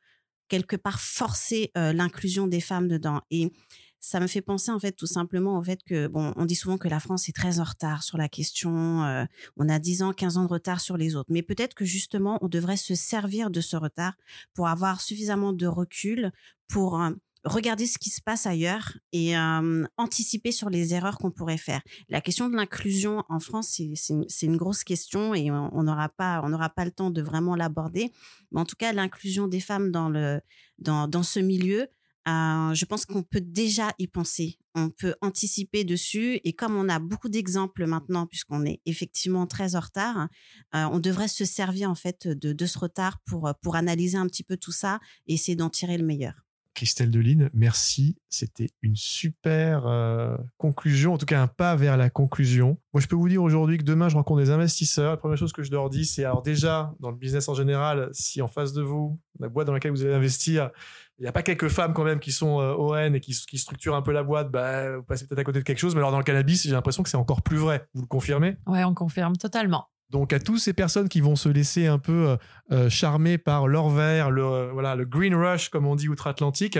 quelque 0.49 0.77
part 0.77 1.01
forcer 1.01 1.73
l'inclusion 1.75 2.47
des 2.47 2.61
femmes 2.61 2.89
dedans 2.89 3.23
et 3.31 3.51
ça 4.05 4.21
me 4.21 4.27
fait 4.27 4.43
penser 4.43 4.71
en 4.71 4.79
fait 4.79 4.93
tout 4.93 5.07
simplement 5.07 5.59
au 5.59 5.63
fait 5.63 5.83
que 5.83 6.09
bon, 6.09 6.35
on 6.37 6.45
dit 6.45 6.55
souvent 6.55 6.77
que 6.77 6.89
la 6.89 7.01
France 7.01 7.31
est 7.31 7.33
très 7.33 7.59
en 7.59 7.65
retard 7.65 8.03
sur 8.03 8.19
la 8.19 8.29
question. 8.29 9.03
Euh, 9.03 9.25
on 9.57 9.67
a 9.71 9.79
10 9.79 10.03
ans, 10.03 10.13
15 10.13 10.37
ans 10.37 10.43
de 10.45 10.49
retard 10.51 10.81
sur 10.81 10.99
les 10.99 11.17
autres. 11.17 11.31
Mais 11.33 11.41
peut-être 11.43 11.73
que 11.73 11.87
justement, 11.87 12.39
on 12.43 12.49
devrait 12.49 12.77
se 12.77 12.95
servir 12.95 13.49
de 13.49 13.63
ce 13.63 13.77
retard 13.77 14.13
pour 14.53 14.69
avoir 14.69 15.01
suffisamment 15.01 15.55
de 15.55 15.67
recul 15.67 16.33
pour 16.69 17.01
euh, 17.01 17.13
regarder 17.45 17.87
ce 17.87 17.97
qui 17.97 18.11
se 18.11 18.21
passe 18.21 18.45
ailleurs 18.45 18.93
et 19.13 19.39
euh, 19.39 19.87
anticiper 19.97 20.53
sur 20.53 20.69
les 20.69 20.93
erreurs 20.93 21.17
qu'on 21.17 21.31
pourrait 21.31 21.57
faire. 21.57 21.81
La 22.11 22.21
question 22.21 22.51
de 22.51 22.57
l'inclusion 22.57 23.25
en 23.31 23.41
France, 23.41 23.81
c'est 23.95 24.47
une 24.47 24.57
grosse 24.59 24.85
question 24.85 25.35
et 25.35 25.51
on 25.51 25.83
n'aura 25.83 26.11
pas, 26.11 26.43
on 26.45 26.51
n'aura 26.51 26.69
pas 26.69 26.85
le 26.85 26.91
temps 26.91 27.09
de 27.09 27.23
vraiment 27.23 27.57
l'aborder. 27.57 28.13
Mais 28.53 28.61
en 28.61 28.67
tout 28.67 28.77
cas, 28.77 28.93
l'inclusion 28.93 29.49
des 29.49 29.61
femmes 29.61 29.91
dans 29.91 30.11
le 30.11 30.43
dans, 30.79 31.09
dans 31.09 31.23
ce 31.23 31.41
milieu, 31.41 31.89
euh, 32.27 32.75
je 32.75 32.85
pense 32.85 33.05
qu'on 33.07 33.23
peut 33.23 33.41
déjà 33.41 33.93
y 33.99 34.07
penser. 34.07 34.59
On 34.75 34.91
peut 34.91 35.15
anticiper 35.21 35.85
dessus. 35.85 36.41
Et 36.45 36.53
comme 36.53 36.75
on 36.77 36.89
a 36.89 36.99
beaucoup 36.99 37.29
d'exemples 37.29 37.87
maintenant, 37.87 38.27
puisqu'on 38.27 38.65
est 38.65 38.81
effectivement 38.87 39.47
très 39.47 39.77
en 39.77 39.81
retard, 39.81 40.29
euh, 40.75 40.85
on 40.91 41.01
devrait 41.01 41.29
se 41.29 41.45
servir 41.45 41.91
en 41.91 41.95
fait 41.95 42.27
de, 42.27 42.67
ce 42.67 42.79
retard 42.79 43.19
pour, 43.27 43.53
pour 43.63 43.77
analyser 43.77 44.17
un 44.17 44.27
petit 44.27 44.45
peu 44.45 44.57
tout 44.57 44.73
ça 44.73 45.01
et 45.27 45.35
essayer 45.35 45.57
d'en 45.57 45.71
tirer 45.71 45.99
le 45.99 46.05
meilleur. 46.05 46.45
Christelle 46.75 47.11
Deline, 47.11 47.51
merci. 47.55 48.17
C'était 48.29 48.69
une 48.83 48.97
super 48.97 49.87
euh, 49.87 50.37
conclusion, 50.59 51.15
en 51.15 51.19
tout 51.19 51.27
cas 51.27 51.41
un 51.41 51.47
pas 51.47 51.77
vers 51.77 51.97
la 51.97 52.11
conclusion. 52.11 52.79
Moi, 52.93 53.01
je 53.01 53.07
peux 53.07 53.15
vous 53.15 53.29
dire 53.29 53.43
aujourd'hui 53.43 53.79
que 53.79 53.85
demain, 53.85 54.09
je 54.09 54.17
rencontre 54.17 54.41
des 54.41 54.51
investisseurs. 54.51 55.13
La 55.13 55.17
première 55.17 55.39
chose 55.39 55.53
que 55.53 55.63
je 55.63 55.71
leur 55.71 55.89
dis, 55.89 56.05
c'est 56.05 56.25
alors 56.25 56.43
déjà, 56.43 56.93
dans 56.99 57.11
le 57.11 57.17
business 57.17 57.49
en 57.49 57.55
général, 57.55 58.11
si 58.13 58.43
en 58.43 58.49
face 58.49 58.73
de 58.73 58.83
vous, 58.83 59.21
la 59.39 59.49
boîte 59.49 59.69
dans 59.69 59.73
laquelle 59.73 59.93
vous 59.93 60.05
allez 60.05 60.15
investir, 60.15 60.71
il 61.19 61.23
n'y 61.23 61.29
a 61.29 61.33
pas 61.33 61.43
quelques 61.43 61.69
femmes 61.69 61.95
quand 61.95 62.05
même 62.05 62.21
qui 62.21 62.33
sont 62.33 62.61
euh, 62.61 62.75
ON 62.75 63.15
et 63.15 63.21
qui, 63.21 63.33
qui, 63.49 63.59
structurent 63.59 63.95
un 63.95 64.03
peu 64.03 64.13
la 64.13 64.23
boîte, 64.23 64.51
bah, 64.51 64.97
vous 64.97 65.05
passez 65.05 65.27
peut-être 65.27 65.39
à 65.39 65.45
côté 65.45 65.61
de 65.61 65.65
quelque 65.65 65.79
chose. 65.79 65.95
Mais 65.95 66.01
alors 66.01 66.11
dans 66.11 66.19
le 66.19 66.25
cannabis, 66.25 66.65
j'ai 66.65 66.73
l'impression 66.73 67.03
que 67.03 67.09
c'est 67.09 67.17
encore 67.17 67.43
plus 67.43 67.59
vrai. 67.59 67.87
Vous 67.95 68.03
le 68.03 68.07
confirmez? 68.07 68.57
Ouais, 68.67 68.85
on 68.85 68.95
confirme 68.95 69.37
totalement. 69.37 69.89
Donc 70.11 70.33
à 70.33 70.39
tous 70.39 70.59
ces 70.59 70.73
personnes 70.73 71.09
qui 71.09 71.21
vont 71.21 71.37
se 71.37 71.49
laisser 71.49 71.87
un 71.87 71.99
peu 71.99 72.29
euh, 72.29 72.37
euh, 72.73 72.89
charmer 72.89 73.39
par 73.39 73.67
l'or 73.67 73.91
vert, 73.91 74.31
le, 74.31 74.45
euh, 74.45 74.71
voilà, 74.73 74.95
le 74.95 75.05
green 75.05 75.35
rush 75.35 75.71
comme 75.71 75.87
on 75.87 75.97
dit 75.97 76.09
outre-Atlantique, 76.09 76.79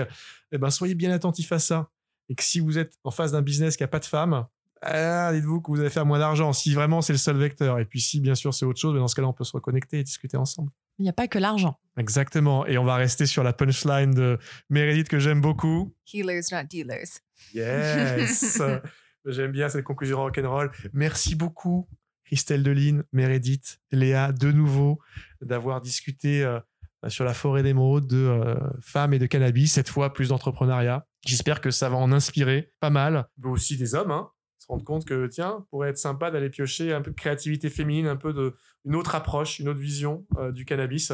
eh 0.51 0.57
ben, 0.57 0.69
soyez 0.69 0.95
bien 0.95 1.11
attentifs 1.11 1.51
à 1.51 1.59
ça. 1.59 1.89
Et 2.29 2.35
que 2.35 2.43
si 2.43 2.59
vous 2.59 2.77
êtes 2.77 2.93
en 3.03 3.11
face 3.11 3.33
d'un 3.33 3.41
business 3.41 3.77
qui 3.77 3.83
n'a 3.83 3.87
pas 3.87 3.99
de 3.99 4.05
femmes, 4.05 4.45
ah, 4.81 5.33
dites-vous 5.33 5.61
que 5.61 5.71
vous 5.71 5.79
allez 5.79 5.89
faire 5.89 6.05
moins 6.05 6.19
d'argent, 6.19 6.53
si 6.53 6.73
vraiment 6.73 7.01
c'est 7.01 7.13
le 7.13 7.19
seul 7.19 7.37
vecteur. 7.37 7.79
Et 7.79 7.85
puis 7.85 7.99
si 7.99 8.19
bien 8.19 8.35
sûr 8.35 8.53
c'est 8.53 8.65
autre 8.65 8.79
chose, 8.79 8.93
mais 8.93 8.99
dans 8.99 9.07
ce 9.07 9.15
cas-là 9.15 9.27
on 9.27 9.33
peut 9.33 9.43
se 9.43 9.53
reconnecter 9.53 9.99
et 9.99 10.03
discuter 10.03 10.37
ensemble. 10.37 10.71
Il 10.99 11.03
n'y 11.03 11.09
a 11.09 11.13
pas 11.13 11.27
que 11.27 11.39
l'argent. 11.39 11.77
Exactement. 11.97 12.65
Et 12.65 12.77
on 12.77 12.83
va 12.83 12.95
rester 12.95 13.25
sur 13.25 13.43
la 13.43 13.53
punchline 13.53 14.11
de 14.11 14.37
Meredith 14.69 15.07
que 15.07 15.19
j'aime 15.19 15.41
beaucoup. 15.41 15.93
Healers, 16.13 16.43
not 16.51 16.63
dealers. 16.69 17.19
Yes. 17.53 18.61
J'aime 19.25 19.51
bien 19.51 19.69
cette 19.69 19.83
conclusion 19.83 20.17
rock'n'roll. 20.17 20.71
Merci 20.93 21.35
beaucoup 21.35 21.87
Christelle 22.25 22.63
Deline, 22.63 23.03
Meredith, 23.11 23.79
Léa, 23.91 24.31
de 24.31 24.51
nouveau, 24.51 24.99
d'avoir 25.41 25.81
discuté 25.81 26.43
euh, 26.43 26.59
sur 27.07 27.23
la 27.23 27.33
forêt 27.33 27.63
d'émeraude 27.63 28.07
de 28.07 28.17
euh, 28.17 28.55
femmes 28.81 29.13
et 29.13 29.19
de 29.19 29.25
cannabis, 29.25 29.73
cette 29.73 29.89
fois 29.89 30.13
plus 30.13 30.29
d'entrepreneuriat. 30.29 31.05
J'espère 31.25 31.61
que 31.61 31.71
ça 31.71 31.89
va 31.89 31.97
en 31.97 32.11
inspirer 32.11 32.73
pas 32.79 32.89
mal, 32.89 33.27
mais 33.37 33.49
aussi 33.49 33.77
des 33.77 33.95
hommes, 33.95 34.11
hein, 34.11 34.29
se 34.65 34.71
rendre 34.71 34.83
compte 34.83 35.05
que, 35.05 35.27
tiens, 35.27 35.65
pourrait 35.69 35.89
être 35.89 35.97
sympa 35.97 36.31
d'aller 36.31 36.49
piocher 36.49 36.91
un 36.91 37.01
peu 37.01 37.11
de 37.11 37.15
créativité 37.15 37.69
féminine, 37.69 38.07
un 38.07 38.15
peu 38.15 38.33
de, 38.33 38.55
une 38.83 38.95
autre 38.95 39.13
approche, 39.13 39.59
une 39.59 39.69
autre 39.69 39.79
vision 39.79 40.25
euh, 40.37 40.51
du 40.51 40.65
cannabis, 40.65 41.13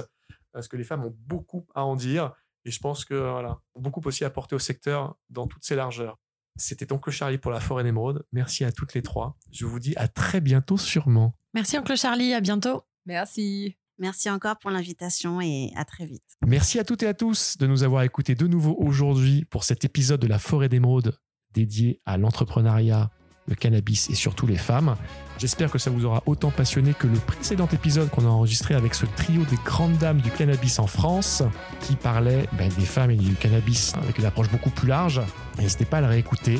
parce 0.53 0.67
que 0.67 0.77
les 0.77 0.85
femmes 0.85 1.03
ont 1.03 1.15
beaucoup 1.27 1.67
à 1.75 1.83
en 1.83 1.95
dire. 1.95 2.33
Et 2.63 2.71
je 2.71 2.79
pense 2.79 3.03
que 3.03 3.15
voilà, 3.15 3.59
ont 3.75 3.81
beaucoup 3.81 4.01
aussi 4.05 4.23
apporté 4.23 4.55
au 4.55 4.59
secteur 4.59 5.17
dans 5.29 5.47
toutes 5.47 5.65
ses 5.65 5.75
largeurs. 5.75 6.17
C'était 6.55 6.91
Oncle 6.93 7.11
Charlie 7.11 7.37
pour 7.37 7.51
la 7.51 7.59
forêt 7.59 7.83
d'émeraude. 7.83 8.25
Merci 8.31 8.63
à 8.63 8.71
toutes 8.71 8.93
les 8.93 9.01
trois. 9.01 9.37
Je 9.51 9.65
vous 9.65 9.79
dis 9.79 9.95
à 9.97 10.07
très 10.07 10.39
bientôt 10.39 10.77
sûrement. 10.77 11.33
Merci 11.53 11.77
Oncle 11.77 11.97
Charlie, 11.97 12.33
à 12.33 12.41
bientôt. 12.41 12.83
Merci. 13.05 13.77
Merci 13.97 14.29
encore 14.29 14.57
pour 14.59 14.71
l'invitation 14.71 15.41
et 15.41 15.71
à 15.75 15.85
très 15.85 16.05
vite. 16.05 16.37
Merci 16.45 16.79
à 16.79 16.83
toutes 16.83 17.03
et 17.03 17.07
à 17.07 17.13
tous 17.13 17.57
de 17.57 17.67
nous 17.67 17.83
avoir 17.83 18.03
écoutés 18.03 18.35
de 18.35 18.47
nouveau 18.47 18.75
aujourd'hui 18.79 19.45
pour 19.45 19.63
cet 19.63 19.83
épisode 19.85 20.21
de 20.21 20.27
la 20.27 20.39
forêt 20.39 20.69
d'émeraude 20.69 21.17
dédié 21.53 22.01
à 22.05 22.17
l'entrepreneuriat 22.17 23.11
le 23.47 23.55
cannabis 23.55 24.09
et 24.09 24.15
surtout 24.15 24.47
les 24.47 24.57
femmes. 24.57 24.95
J'espère 25.37 25.71
que 25.71 25.79
ça 25.79 25.89
vous 25.89 26.05
aura 26.05 26.21
autant 26.25 26.51
passionné 26.51 26.93
que 26.93 27.07
le 27.07 27.17
précédent 27.17 27.67
épisode 27.73 28.09
qu'on 28.09 28.25
a 28.25 28.29
enregistré 28.29 28.75
avec 28.75 28.93
ce 28.93 29.05
trio 29.05 29.43
des 29.45 29.57
grandes 29.65 29.97
dames 29.97 30.21
du 30.21 30.29
cannabis 30.29 30.77
en 30.77 30.87
France 30.87 31.41
qui 31.81 31.95
parlait 31.95 32.47
ben, 32.53 32.69
des 32.69 32.85
femmes 32.85 33.11
et 33.11 33.15
du 33.15 33.33
cannabis 33.33 33.93
avec 34.03 34.19
une 34.19 34.25
approche 34.25 34.49
beaucoup 34.49 34.69
plus 34.69 34.87
large. 34.87 35.21
N'hésitez 35.57 35.85
pas 35.85 35.97
à 35.97 36.01
le 36.01 36.07
réécouter. 36.07 36.59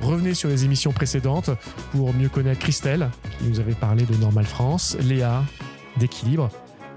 Revenez 0.00 0.34
sur 0.34 0.48
les 0.48 0.64
émissions 0.64 0.92
précédentes 0.92 1.50
pour 1.90 2.14
mieux 2.14 2.28
connaître 2.28 2.60
Christelle 2.60 3.10
qui 3.38 3.46
nous 3.46 3.58
avait 3.58 3.74
parlé 3.74 4.04
de 4.04 4.14
Normal 4.16 4.46
France, 4.46 4.96
Léa 5.00 5.42
d'équilibre 5.96 6.50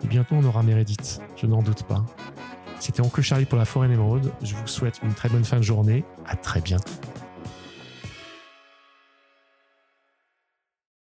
et 0.04 0.08
bientôt 0.08 0.36
on 0.36 0.44
aura 0.44 0.64
Meredith, 0.64 1.22
je 1.36 1.48
n'en 1.48 1.62
doute 1.62 1.84
pas. 1.84 2.06
C'était 2.80 3.02
Oncle 3.02 3.22
Charlie 3.22 3.46
pour 3.46 3.58
la 3.58 3.66
Forêt 3.66 3.88
Émeraude. 3.88 4.32
Je 4.42 4.56
vous 4.56 4.68
souhaite 4.68 5.00
une 5.04 5.14
très 5.14 5.30
bonne 5.30 5.46
fin 5.46 5.58
de 5.58 5.64
journée. 5.64 6.04
À 6.26 6.36
très 6.36 6.60
bientôt. 6.60 6.92